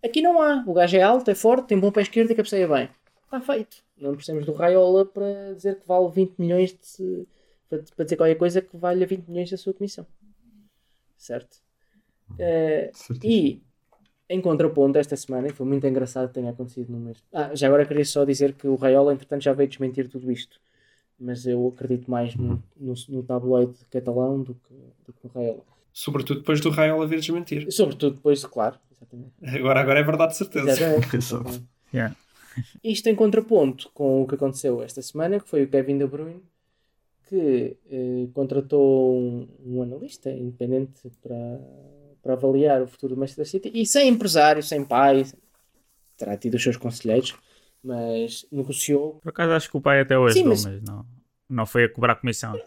[0.04, 0.64] aqui não há.
[0.68, 2.90] O gajo é alto, é forte, tem bom pé esquerdo e cabeceia bem.
[3.26, 3.78] Está feito.
[3.98, 7.28] Não precisamos do Raiola para dizer que vale 20 milhões de.
[7.70, 10.06] para, dizer qualquer coisa que valha 20 milhões da sua comissão.
[11.18, 11.58] Certo?
[12.94, 13.20] Certíssimo.
[13.24, 13.62] e
[14.28, 17.24] em contraponto, esta semana, e foi muito engraçado que tenha acontecido no mês.
[17.32, 20.60] Ah, já agora queria só dizer que o Raiola, entretanto, já veio desmentir tudo isto.
[21.20, 24.74] Mas eu acredito mais no, no, no tabloide catalão do que,
[25.06, 25.64] do que no Raiola.
[25.94, 27.72] Sobretudo depois do Raiola vir desmentir.
[27.72, 28.78] Sobretudo depois, claro.
[28.92, 29.32] Exatamente.
[29.60, 30.72] Agora, agora é verdade, de certeza.
[30.72, 31.16] Exatamente.
[31.16, 31.64] Exato.
[31.94, 32.16] Yeah.
[32.84, 36.42] Isto em contraponto com o que aconteceu esta semana, que foi o Kevin De Bruyne,
[37.28, 41.60] que eh, contratou um, um analista independente para,
[42.22, 45.26] para avaliar o futuro do Manchester City e sem empresário, sem pai,
[46.18, 47.36] terá tido os seus conselheiros,
[47.84, 49.16] mas negociou.
[49.24, 51.06] Por acaso acho que o pai até hoje Sim, deu, mas- mas não,
[51.50, 52.60] não foi a cobrar comissão.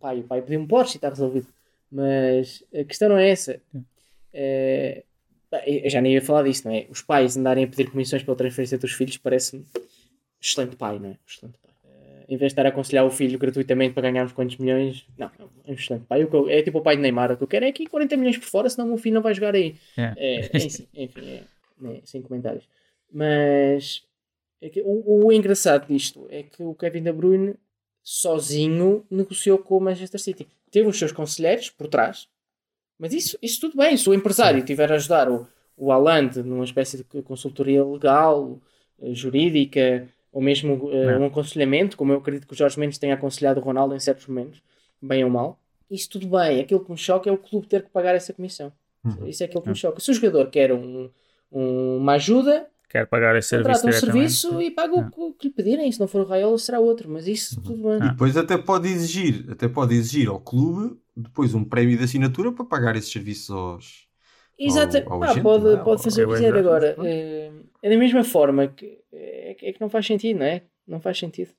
[0.00, 1.48] Pai, o pai pediu um Porsche e está resolvido.
[1.90, 3.60] Mas a questão não é essa.
[4.32, 5.04] É,
[5.66, 6.86] eu já nem ia falar disso, não é?
[6.90, 9.64] Os pais andarem a pedir comissões pela transferência dos filhos parece-me
[10.40, 11.16] excelente pai, não é?
[11.26, 11.72] Excelente pai.
[11.84, 15.06] Eh, em vez de estar a aconselhar o filho gratuitamente para ganhar uns quantos milhões,
[15.16, 15.30] não,
[15.66, 16.24] é um excelente pai.
[16.24, 17.86] O que eu- é tipo o pai de Neymar, o que eu quero é aqui
[17.86, 19.76] 40 milhões por fora, senão o meu filho não vai jogar aí.
[19.96, 20.16] Yeah.
[20.18, 21.42] É, enfim, enfim é,
[21.80, 22.68] né, sem comentários.
[23.12, 24.02] Mas
[24.60, 27.54] é que o, o engraçado disto é que o Kevin De Bruyne
[28.02, 30.46] sozinho negociou com o Manchester City.
[30.70, 32.28] Teve os seus conselheiros por trás,
[32.98, 33.96] mas isso, isso tudo bem.
[33.96, 38.58] Se o empresário tiver a ajudar o, o Haaland numa espécie de consultoria legal,
[39.00, 41.20] eh, jurídica, ou mesmo Não.
[41.22, 44.26] um aconselhamento, como eu acredito que o Jorge Mendes tenha aconselhado o Ronaldo em certos
[44.26, 44.62] momentos,
[45.00, 45.58] bem ou mal,
[45.90, 46.60] isso tudo bem.
[46.60, 48.72] Aquilo que me choca é o clube ter que pagar essa comissão.
[49.26, 50.00] Isso é aquilo que me choca.
[50.00, 51.08] Se o jogador quer um,
[51.52, 55.48] um- uma ajuda, Quero pagar esse serviço um serviço e paga o que- o que
[55.48, 55.90] lhe pedirem.
[55.92, 57.08] Se não for o Raiola, será outro.
[57.10, 57.96] Mas isso tudo bem.
[58.08, 62.52] E depois até pode exigir, até pode exigir ao clube depois um prémio de assinatura
[62.52, 64.06] para pagar esses serviços aos.
[64.58, 65.76] Exato, ao pá, agente, pode, não é?
[65.76, 66.96] pode Ao- fazer o que ao quiser agora.
[67.04, 67.50] É,
[67.82, 70.62] é da mesma forma que é, é que não faz sentido, não é?
[70.86, 71.50] Não faz sentido.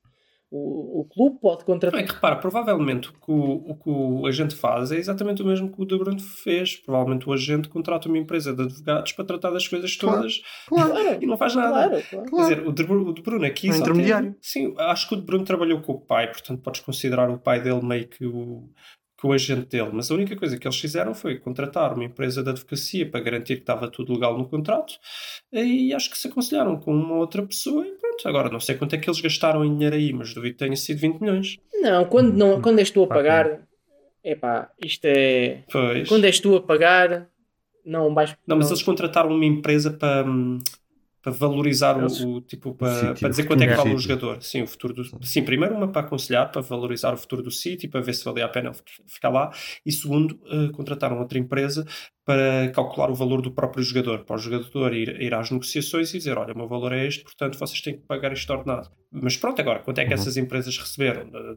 [0.50, 2.02] O, o clube pode É contratar.
[2.06, 5.70] que repara, provavelmente o que o, o que o agente faz é exatamente o mesmo
[5.70, 6.78] que o De Bruyne fez.
[6.78, 10.20] Provavelmente o agente contrata uma empresa de advogados para tratar das coisas Claro.
[10.20, 11.90] todas Claro, e não faz nada.
[11.90, 12.30] claro, claro.
[12.32, 14.32] Quer dizer, o De o De Bruyne aqui Um só intermediário.
[14.32, 17.38] tem- Sim, acho que o De Bruyne trabalhou com o pai, portanto podes considerar o
[17.38, 18.70] pai dele meio que o,
[19.18, 19.90] que o agente dele.
[19.92, 23.56] Mas a única coisa que eles fizeram foi contratar uma empresa de advocacia para garantir
[23.56, 24.94] que estava tudo legal no contrato
[25.52, 28.28] e acho que se aconselharam com uma outra pessoa e pronto.
[28.28, 30.76] Agora não sei quanto é que eles gastaram em dinheiro aí, mas duvido que tenha
[30.76, 31.58] sido 20 milhões.
[31.82, 33.62] Não, quando, não, quando és tu a pagar,
[34.24, 35.64] epá, isto é.
[35.72, 36.08] Pois.
[36.08, 37.28] Quando és tu a pagar,
[37.84, 38.36] não vais.
[38.46, 40.60] Não, mas eles contrataram uma empresa para, hum,
[41.28, 44.42] para valorizar Eles- o, o- tipo para, para dizer quanto é que vale o jogador.
[44.42, 47.86] Sim, o futuro do Sim, primeiro uma para aconselhar, para valorizar o futuro do City,
[47.88, 48.72] para ver se valia a pena
[49.06, 49.52] ficar lá,
[49.86, 51.86] e segundo, eh, contrataram outra empresa
[52.24, 56.18] para calcular o valor do próprio jogador, para o jogador ir, ir às negociações e
[56.18, 58.90] dizer, olha, o meu valor é este, portanto vocês têm que pagar este ordenado.
[59.12, 60.20] Mas pronto, agora, quanto é que Uhum.
[60.22, 61.24] essas empresas receberam?
[61.24, 61.56] Eh,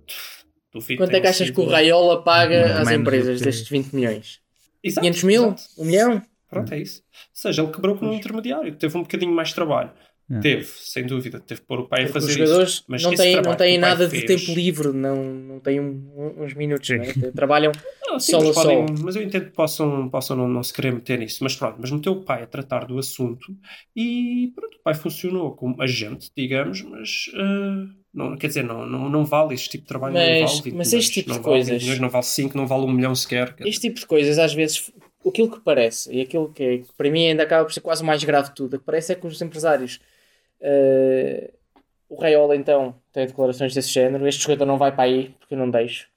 [0.73, 3.93] Duvido Quanto é que achas sido- que o Raiola paga às Menos empresas destes 20
[3.93, 4.39] milhões?
[4.83, 5.43] Exato, 500 mil?
[5.47, 5.63] exato.
[5.79, 6.23] 1 milhão?
[6.51, 7.03] Pronto, é isso.
[7.03, 9.91] Ou seja, ele quebrou com um intermediário, teve um bocadinho mais de trabalho.
[10.33, 10.39] É.
[10.39, 12.85] Teve, sem dúvida, teve que pôr o pai a Porque os fazer isso.
[12.87, 16.45] Mas não têm, não têm nada de fez- tempo livre, não, não têm um- um-
[16.45, 16.99] uns minutos, Sim.
[16.99, 17.07] não é?
[17.35, 17.73] trabalham
[18.09, 18.97] Ah, sim, sol mas, a podem- sol.
[19.05, 21.39] mas eu entendo que possam, possam não, não se querer meter nisso.
[21.43, 23.47] Mas pronto, mas meteu o pai a tratar do assunto
[23.97, 29.09] e pronto, o pai funcionou como agente, digamos, mas ah, não, quer dizer, não, não,
[29.09, 30.15] não vale este tipo de trabalho.
[30.15, 32.25] não Mas- vale 20 mas este tipo não de vale 20 coisas- milhões, não vale
[32.25, 33.53] 5, não vale 1 milhão sequer.
[33.55, 34.93] quer Este tipo de coisas, às vezes,
[35.29, 38.03] aquilo que parece, e aquilo que, é- que para mim ainda acaba por ser quase
[38.03, 40.01] o mais grave de tudo, o que parece é que os empresários.
[40.61, 41.53] eh,
[42.09, 44.27] o Raiola, então, tem declarações desse género.
[44.27, 46.09] Este jogador não vai para aí porque eu não deixo,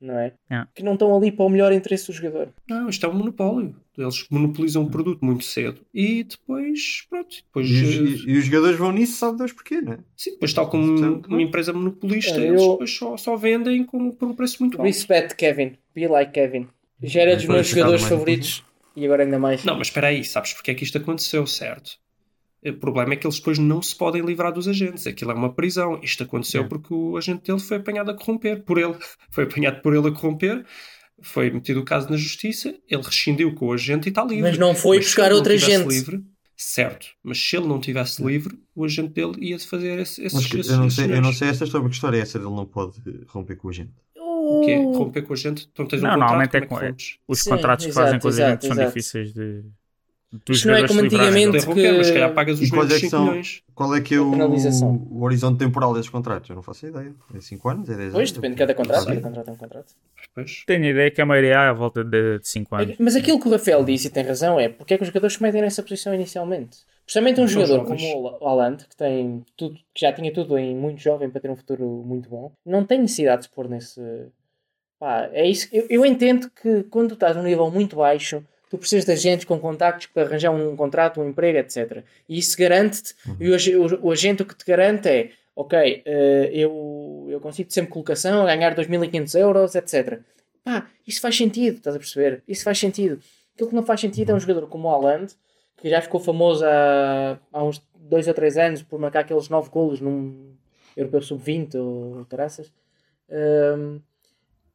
[0.00, 0.32] não é?
[0.50, 0.64] É.
[0.74, 2.48] Que não estão ali para o melhor interesse do jogador.
[2.68, 3.76] Não, isto é um monopólio.
[3.96, 8.38] Eles monopolizam o produto muito cedo e depois, pronto, depois, E os, eh, e- e
[8.38, 9.98] os jogadores vão nisso, sabe Deus porquê, né?
[10.16, 13.84] sim, depois tal como Portanto, uma empresa monopolista, Olha, eles eu- depois só, só vendem
[13.84, 14.84] com, por um preço muito alto.
[14.86, 15.78] Respect Kevin.
[15.94, 16.68] Be like Kevin.
[17.02, 18.64] Já era dos meus jogadores favoritos
[18.96, 19.64] e agora ainda mais.
[19.64, 21.98] Não, mas espera aí, sabes porque é que isto aconteceu, certo?
[22.64, 25.06] O problema é que eles depois não se podem livrar dos agentes.
[25.06, 26.00] Aquilo é uma prisão.
[26.02, 26.66] Isto aconteceu É.
[26.66, 28.96] porque o agente dele foi apanhado a corromper por ele.
[29.30, 30.64] Foi apanhado por ele a corromper.
[31.22, 32.74] Foi metido o caso na justiça.
[32.88, 34.42] Ele rescindiu com o agente e está livre.
[34.42, 35.88] Mas não foi se buscar ele não outra tivesse gente.
[35.88, 36.24] Livre,
[36.56, 37.06] certo.
[37.22, 40.70] Mas se ele não tivesse livre, o agente dele ia fazer esse, esses, Mas esses,
[40.70, 42.38] eu, não esses sei, eu não sei esta história, porque que história é essa?
[42.38, 43.92] Ele não pode romper com a gente.
[44.66, 44.98] O quê?
[44.98, 45.68] Romper com a gente?
[45.72, 47.18] Então tens um Não, contrato, normalmente é é que com- rompes?
[47.28, 48.88] Os Sim, contratos que exato, fazem com os exato, agentes são exato.
[48.88, 49.62] difíceis de.
[50.44, 52.90] dos Isto não é como antigamente Poder romper, mas se calhar que- pagas os quais
[52.90, 53.24] é que 5 são?
[53.26, 53.62] milhões.
[53.74, 56.50] Qual é que é A o, o horizonte temporal desses contratos?
[56.50, 57.14] Eu não faço ideia.
[57.34, 57.88] É 5 anos?
[57.88, 58.32] É 10 Pois, anos?
[58.32, 59.00] depende de cada contrato.
[59.00, 59.06] Não.
[59.14, 59.94] Cada contrato é um contrato.
[60.34, 60.64] Pois.
[60.66, 62.96] Tenho a ideia que a maioria é à volta de 5 anos.
[62.98, 65.34] Mas aquilo que o Rafael disse e tem razão é porque é que os jogadores
[65.36, 66.78] se metem nessa posição inicialmente.
[67.04, 70.74] Principalmente um São jogador como o Haaland, que, tem tudo, que já tinha tudo em
[70.74, 74.00] muito jovem para ter um futuro muito bom, não tem necessidade de se pôr nesse.
[74.98, 75.68] Pá, é isso.
[75.72, 79.44] Eu, eu entendo que quando tu estás num nível muito baixo, tu precisas de agentes
[79.44, 82.02] com contactos para arranjar um contrato, um emprego, etc.
[82.28, 83.14] E isso garante-te.
[83.38, 87.70] E o, o, o agente o que te garante é: ok, eh, eu, eu consigo
[87.72, 90.20] sempre colocação, ganhar 2.500 euros, etc.
[90.64, 92.42] Pá, isso faz sentido, estás a perceber?
[92.48, 93.20] Isso faz sentido.
[93.54, 95.32] Aquilo que não faz sentido é um jogador como o Haaland,
[95.76, 99.70] que já ficou famoso há, há uns 2 ou 3 anos por marcar aqueles 9
[99.70, 100.54] golos num
[100.96, 102.72] Europeu Sub-20 ou caraças.
[103.30, 104.00] Um,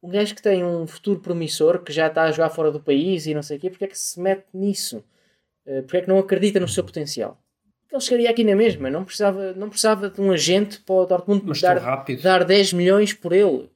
[0.02, 3.26] um gajo que tem um futuro promissor, que já está a jogar fora do país
[3.26, 5.04] e não sei o quê, porque é que se mete nisso?
[5.64, 7.40] Uh, porque é que não acredita no seu potencial?
[7.82, 11.06] Porque ele chegaria aqui na mesma, não precisava, não precisava de um agente para o
[11.06, 12.22] Dortmund Mas dar, rápido.
[12.22, 13.70] dar 10 milhões por ele.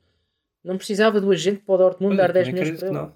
[0.64, 2.94] Não precisava do agente para o Dortmund Olha, dar 10 também milhões por ele.
[2.94, 3.12] não.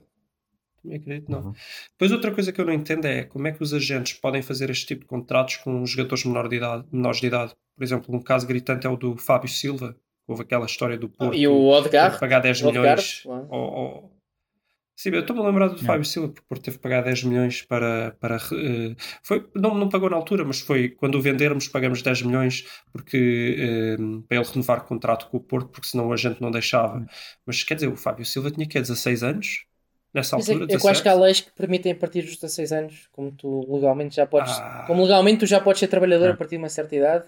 [0.82, 1.40] Também acredito não.
[1.40, 1.54] Uhum.
[1.90, 4.70] Depois outra coisa que eu não entendo é como é que os agentes podem fazer
[4.70, 7.54] este tipo de contratos com jogadores menor de idade, menores de idade.
[7.76, 9.96] Por exemplo, um caso gritante é o do Fábio Silva.
[10.30, 11.36] Houve aquela história do Porto.
[11.36, 14.10] E o Odegaard, que pagar 10 o Odegaard, milhões.
[14.96, 17.24] Sim, eu estou-me a lembrar do Fábio Silva, porque o Porto teve que pagar 10
[17.24, 18.14] milhões para.
[18.20, 22.22] para eh, foi, não, não pagou na altura, mas foi quando o vendermos, pagamos 10
[22.22, 23.96] milhões porque, eh,
[24.28, 27.04] para ele renovar o contrato com o Porto, porque senão a gente não deixava.
[27.46, 29.64] Mas quer dizer, o Fábio Silva tinha que 16 anos?
[30.12, 30.74] Nessa Mas é, altura?
[30.74, 31.24] é que eu acho que há 17?
[31.24, 34.52] leis que permitem a partir dos 16 anos, como tu legalmente já podes.
[34.52, 34.84] Ah.
[34.86, 36.32] Como legalmente tu já podes ser trabalhador É.
[36.32, 37.24] a partir de uma certa idade.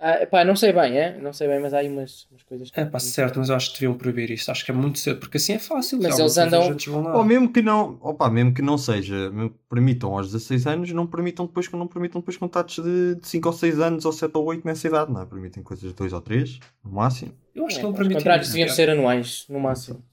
[0.00, 1.20] Ah, pá, não sei bem, é?
[1.20, 2.78] Não sei bem, mas há aí umas, umas coisas que.
[2.78, 4.48] É pá, certo, mas eu acho que deviam proibir isso.
[4.48, 5.98] Acho que é muito cedo, porque assim é fácil.
[6.00, 6.86] Mas eles andam- os.
[6.86, 10.92] Ou mesmo que não, opa, mesmo que não seja, mesmo que permitam aos 16 anos,
[10.92, 14.12] não permitam depois que não permitam depois contratos de, de 5 ou 6 anos ou
[14.12, 15.26] 7 ou 8 nessa idade, não é?
[15.26, 17.32] Permitem coisas de 2 ou 3, no máximo.
[17.52, 18.18] Eu acho É, que não os permitem.
[18.18, 20.04] contratos isso, deviam ser anuais, no máximo.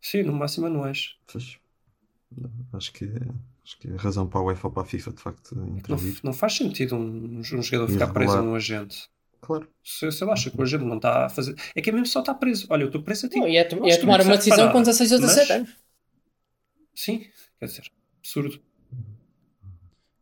[0.00, 1.16] Sim, no máximo anuais.
[1.32, 1.58] Pois,
[2.72, 3.10] acho que
[3.64, 6.20] acho que é razão para a UEFA ou para a FIFA de facto Não, intervir.
[6.22, 8.52] não faz sentido um, um jogador ficar preso a regular.
[8.52, 9.08] um agente.
[9.44, 9.68] Claro.
[9.82, 11.54] Se, se ele acha que o agente não está a fazer.
[11.74, 12.66] É que é mesmo só estar preso.
[12.70, 13.40] Olha, eu estou preso a ti.
[13.40, 15.76] Não, e é, to- é tomar uma decisão com 16 ou 17 Mas- anos.
[16.94, 17.26] Sim,
[17.58, 17.84] quer dizer,
[18.20, 18.60] absurdo.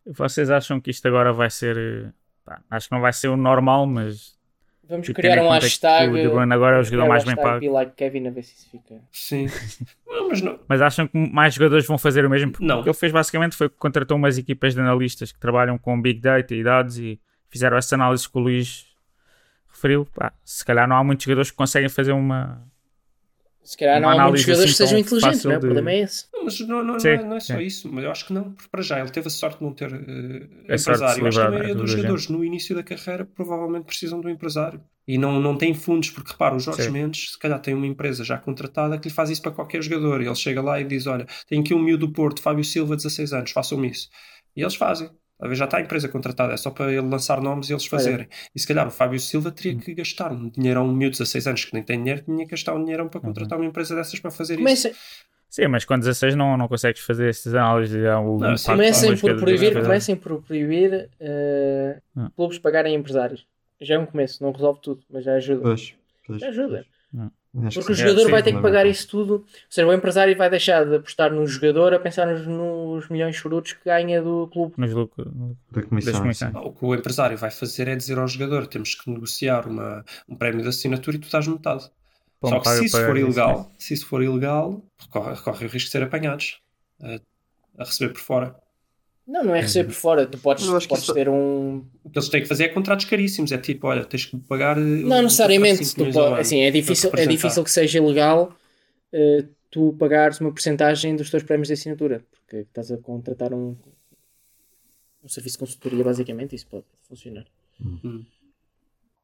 [0.06, 2.12] Vocês acham que isto agora vai ser.
[2.44, 4.38] pá, acho que não vai ser o normal, mas.
[4.88, 6.12] Vamos tipo, criar um hashtag.
[6.12, 7.60] O De Bruyne agora é o jogador mais bem pago.
[7.60, 9.00] Be like Kevin a ver se isso fica.
[9.12, 9.46] Sim.
[10.08, 10.58] não, mas não.
[10.66, 12.50] Mas acham que mais jogadores vão fazer o mesmo?
[12.50, 12.80] Porque Não.
[12.80, 16.00] O que ele fez basicamente foi que contratou umas equipas de analistas que trabalham com
[16.00, 18.86] Big Data e dados e fizeram essa análise que o Luís
[19.72, 20.06] referiu.
[20.06, 22.62] Pá, se calhar não há muitos jogadores que conseguem fazer uma.
[23.62, 25.56] Se calhar não Uma há muitos análise jogadores assim que sejam inteligentes, não é?
[25.56, 26.26] O problema é esse.
[26.42, 27.62] Mas não, não, Sim, não, é, não é só sim.
[27.62, 29.72] isso, mas eu acho que não, porque para já ele teve a sorte de não
[29.72, 30.94] ter de se empresário.
[31.02, 33.84] Eu acho que a livrar, maioria né, dos do jogadores no início da carreira provavelmente
[33.84, 36.90] precisam de um empresário e não, não têm fundos, porque repara, o Jorge Sim.
[36.90, 40.22] Mendes se calhar tem uma empresa já contratada que lhe faz isso para qualquer jogador.
[40.22, 42.96] E ele chega lá e diz: Olha, tem aqui um miúdo do Porto, Fábio Silva,
[42.96, 44.08] 16 anos, façam-me isso.
[44.56, 45.10] E eles fazem.
[45.52, 48.28] Já está a empresa contratada, é só para ele lançar nomes e eles fazerem.
[48.54, 51.18] E se calhar o Fábio Silva teria que gastar um dinheiro a um miúdo de
[51.18, 53.94] 16 anos que nem tem dinheiro, tinha que gastar um dinheiro para contratar uma empresa
[53.94, 54.64] dessas para fazer isso.
[55.48, 57.96] Sim, mas com 16 não, não consegues fazer estas análises.
[57.96, 62.30] de, o Não, que comecem por proibir, comecem por proibir eh, Ah.
[62.36, 63.44] clubes pagarem empresários.
[63.80, 65.62] Já é um começo, não resolve tudo, mas já ajuda.
[65.62, 65.94] Pois,
[66.26, 66.84] pois, Já ajuda.
[67.64, 69.32] Acho Porque o jogador sim, vai ter que pagar isso tudo.
[69.32, 73.34] Ou seja, o empresário vai deixar de apostar no jogador a pensar nos, nos milhões
[73.34, 74.74] de chorutos que ganha do clube.
[74.76, 75.26] Nos lucros.
[75.70, 76.12] Da comissão.
[76.12, 76.54] Das comissões.
[76.54, 80.36] O que o empresário vai fazer é dizer ao jogador: temos que negociar uma, um
[80.36, 81.90] prémio de assinatura e tu dás metade.
[82.40, 85.68] Bom, Só que se isso for isso, ilegal, se isso for ilegal, corre, corre o
[85.68, 86.60] risco de ser apanhados
[87.02, 87.18] a,
[87.78, 88.56] a receber por fora.
[89.30, 90.26] Não, não é receber por fora.
[90.26, 91.84] Tu podes, que podes isso- ter um.
[92.02, 93.52] O que eles têm que fazer é contratos caríssimos.
[93.52, 94.76] É tipo, olha, tens que pagar.
[94.76, 95.94] eh, Não necessariamente.
[95.94, 98.52] Tu po- assim, é, difícil, é difícil que seja ilegal
[99.12, 102.24] eh, tu pagares uma porcentagem dos teus prémios de assinatura.
[102.32, 103.76] Porque estás a contratar um,
[105.22, 106.56] um serviço de consultoria, basicamente.
[106.56, 107.44] Isso pode funcionar.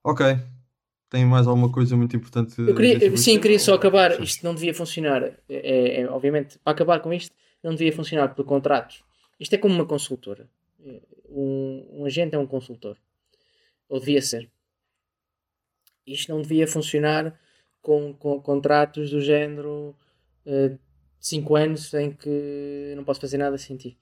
[0.05, 0.25] Ok.
[1.11, 2.55] Tem mais alguma coisa muito importante?
[2.57, 4.13] Queria, sim, queria só acabar.
[4.17, 4.23] Sim.
[4.23, 5.23] Isto não devia funcionar.
[5.49, 9.03] É, é- obviamente, para acabar com isto, não devia funcionar por contratos.
[9.39, 10.49] Isto é como uma consultora.
[10.85, 12.97] É, Um, um agente é um consultor.
[13.89, 14.49] Ou devia ser.
[16.07, 17.39] Isto não devia funcionar
[17.83, 19.95] com, com contratos do género
[21.21, 23.99] 5 anos em que não posso fazer nada sem ti.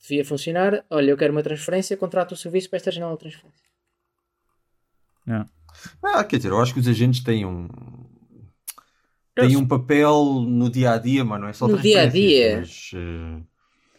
[0.00, 0.84] Devia funcionar.
[0.88, 3.68] Olha, eu quero uma transferência, contrato o serviço para esta janela de transferência.
[6.02, 7.68] Ah, quer dizer, eu acho que os agentes têm um.
[9.34, 12.60] têm um papel no dia a dia, mas não é só No dia a dia?
[12.60, 13.42] Mas, eh,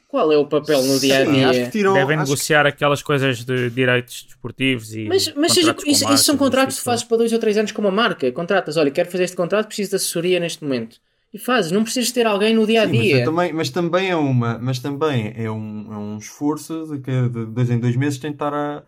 [0.09, 1.69] Qual é o papel no dia a dia?
[1.69, 1.93] tiram.
[1.93, 5.05] Devem acho que- negociar aquelas coisas de direitos desportivos e.
[5.07, 7.55] Mas, mas seja, isso, isso marcas, são contratos que tipo fazes para dois ou três
[7.57, 8.31] anos com uma marca.
[8.31, 10.97] Contratas, olha, quero fazer este contrato, preciso de assessoria neste momento.
[11.31, 13.23] E fazes, não precisas ter alguém no dia a Sim, mas, dia.
[13.23, 17.45] também, mas também é uma, mas também é um, é um esforço de que de
[17.45, 18.81] dois em dois meses tentar a,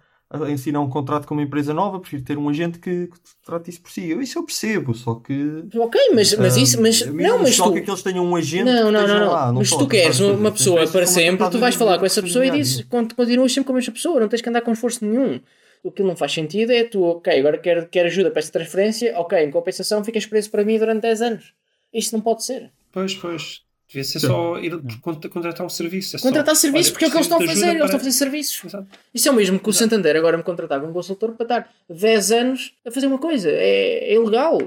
[0.49, 3.81] ensinar um contrato com uma empresa nova, prefiro ter um agente que, que trate isso
[3.81, 4.09] por si.
[4.09, 7.55] Eu, isso eu percebo, só que Ok, mas, mas isso, mas a mim não, mas
[7.55, 9.31] só tu, que eles tenham um agente não, que não, não, não.
[9.31, 12.21] lá, mas só tu queres uma pessoa para como sempre, tu vais falar com essa
[12.21, 15.05] pessoa e dizes, continuas sempre com a mesma pessoa, não tens que andar com esforço
[15.05, 15.39] nenhum.
[15.83, 19.17] O que não faz sentido é tu, ok, agora quero, quero ajuda para esta transferência,
[19.17, 21.53] ok, em compensação ficas preso para mim durante 10 anos.
[21.91, 22.71] Isto não pode ser.
[22.91, 23.61] Pois, pois.
[23.91, 26.15] Devia ser só ir contra- contratar um serviço.
[26.15, 27.95] É só, Contratar serviços, olha, porque é o que eles estão a fazer, eles estão
[27.95, 28.63] a fazer serviços.
[28.65, 28.87] Exato.
[29.13, 32.31] Isso é o mesmo que o Santander agora me contratava um consultor para estar 10
[32.31, 33.49] anos a fazer uma coisa.
[33.51, 34.59] É, é ilegal.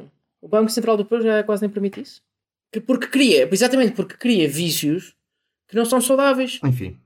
[0.42, 2.20] O Banco Central do Porto já quase nem permite isso.
[2.70, 5.14] Que porque cria, exatamente porque cria vícios
[5.68, 6.60] que não são saudáveis.
[6.62, 6.98] Enfim.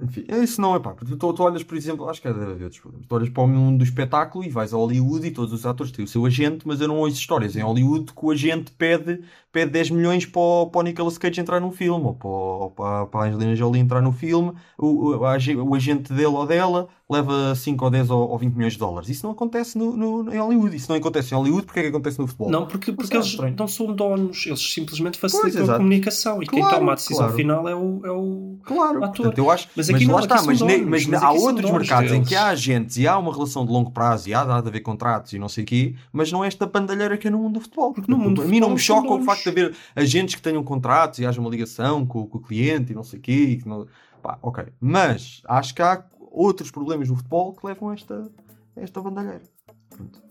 [0.00, 0.94] Enfim, isso não é pá.
[0.94, 3.06] Tu, tu, tu olhas, por exemplo, acho que deve haver outros problemas.
[3.06, 5.92] Tu olhas para o mundo do espetáculo e vais a Hollywood e todos os atores
[5.92, 9.22] têm o seu agente, mas eu não ouço histórias em Hollywood que o agente pede,
[9.52, 13.06] pede 10 milhões para o, para o Nicolas Cage entrar num filme ou para, para,
[13.06, 14.52] para a Angelina Jolie entrar no filme.
[14.78, 18.72] O, o, o agente dele ou dela leva 5 ou 10 ou, ou 20 milhões
[18.74, 19.08] de dólares.
[19.08, 20.74] Isso não acontece no, no, em Hollywood.
[20.76, 22.50] Isso não acontece em Hollywood, porque é que acontece no futebol?
[22.50, 23.54] Não, porque, porque é eles estranho.
[23.58, 25.78] não são donos, eles simplesmente Pois, facilitam a exato.
[25.78, 27.34] comunicação e quem Claro, toma a decisão claro.
[27.36, 29.16] final é o, é o Claro, ator.
[29.16, 31.30] portanto, eu acho, Mas mas, aqui não, lá está, mas, ne- donos, mas mas há
[31.32, 32.28] outros mercados em deles.
[32.28, 35.32] que há agentes e há uma relação de longo prazo e há de haver contratos
[35.32, 37.60] e não sei o quê, mas não é esta bandalheira que é no mundo do
[37.60, 37.92] futebol.
[37.92, 40.62] Porque no mundo a mim não me choca o facto de haver agentes que tenham
[40.62, 43.32] contratos e haja uma ligação com, com o cliente e não sei o quê.
[43.32, 43.86] E que não...
[44.22, 44.64] Pá, ok.
[44.80, 48.30] Mas acho que há outros problemas no futebol que levam a esta,
[48.76, 49.42] a esta bandalheira.
[49.90, 50.22] Pronto.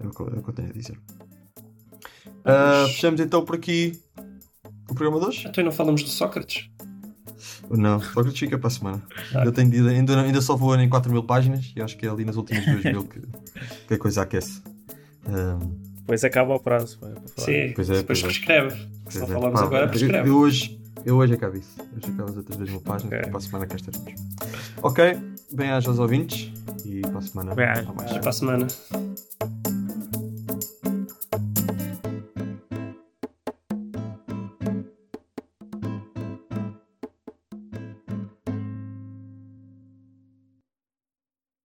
[0.00, 0.98] É o que, eu- é o que eu tenho a dizer.
[2.44, 3.98] Ah, fechamos então por aqui
[4.88, 5.48] o programa de hoje?
[5.48, 6.70] Então não falamos do Sócrates?
[7.70, 9.02] Não, Sócrates fica para a semana.
[9.34, 9.40] Ah.
[9.40, 12.10] Ainda, tenho, de- ainda, ainda só vou em 4 mil páginas e acho que é
[12.10, 13.20] ali nas últimas 2 mil que,
[13.88, 14.62] que a coisa aquece.
[15.26, 16.98] Ahm, Depois acaba o prazo.
[16.98, 17.46] para- para falar.
[17.46, 18.22] Sim, Pois é, depois pois é.
[18.22, 18.74] prescreve.
[18.80, 19.28] Se pois não é.
[19.32, 20.28] falamos Pá, agora, eu, prescreve.
[20.30, 21.74] eu hoje, eu hoje acabo isso.
[21.80, 24.22] Hoje acabo as outras 2 mil páginas e para a semana cá estaremos.
[24.82, 25.18] Ok,
[25.52, 26.52] bem-ajas aos ouvintes
[26.84, 27.86] e para a semana Bem-ajas.
[28.20, 28.66] para a semana.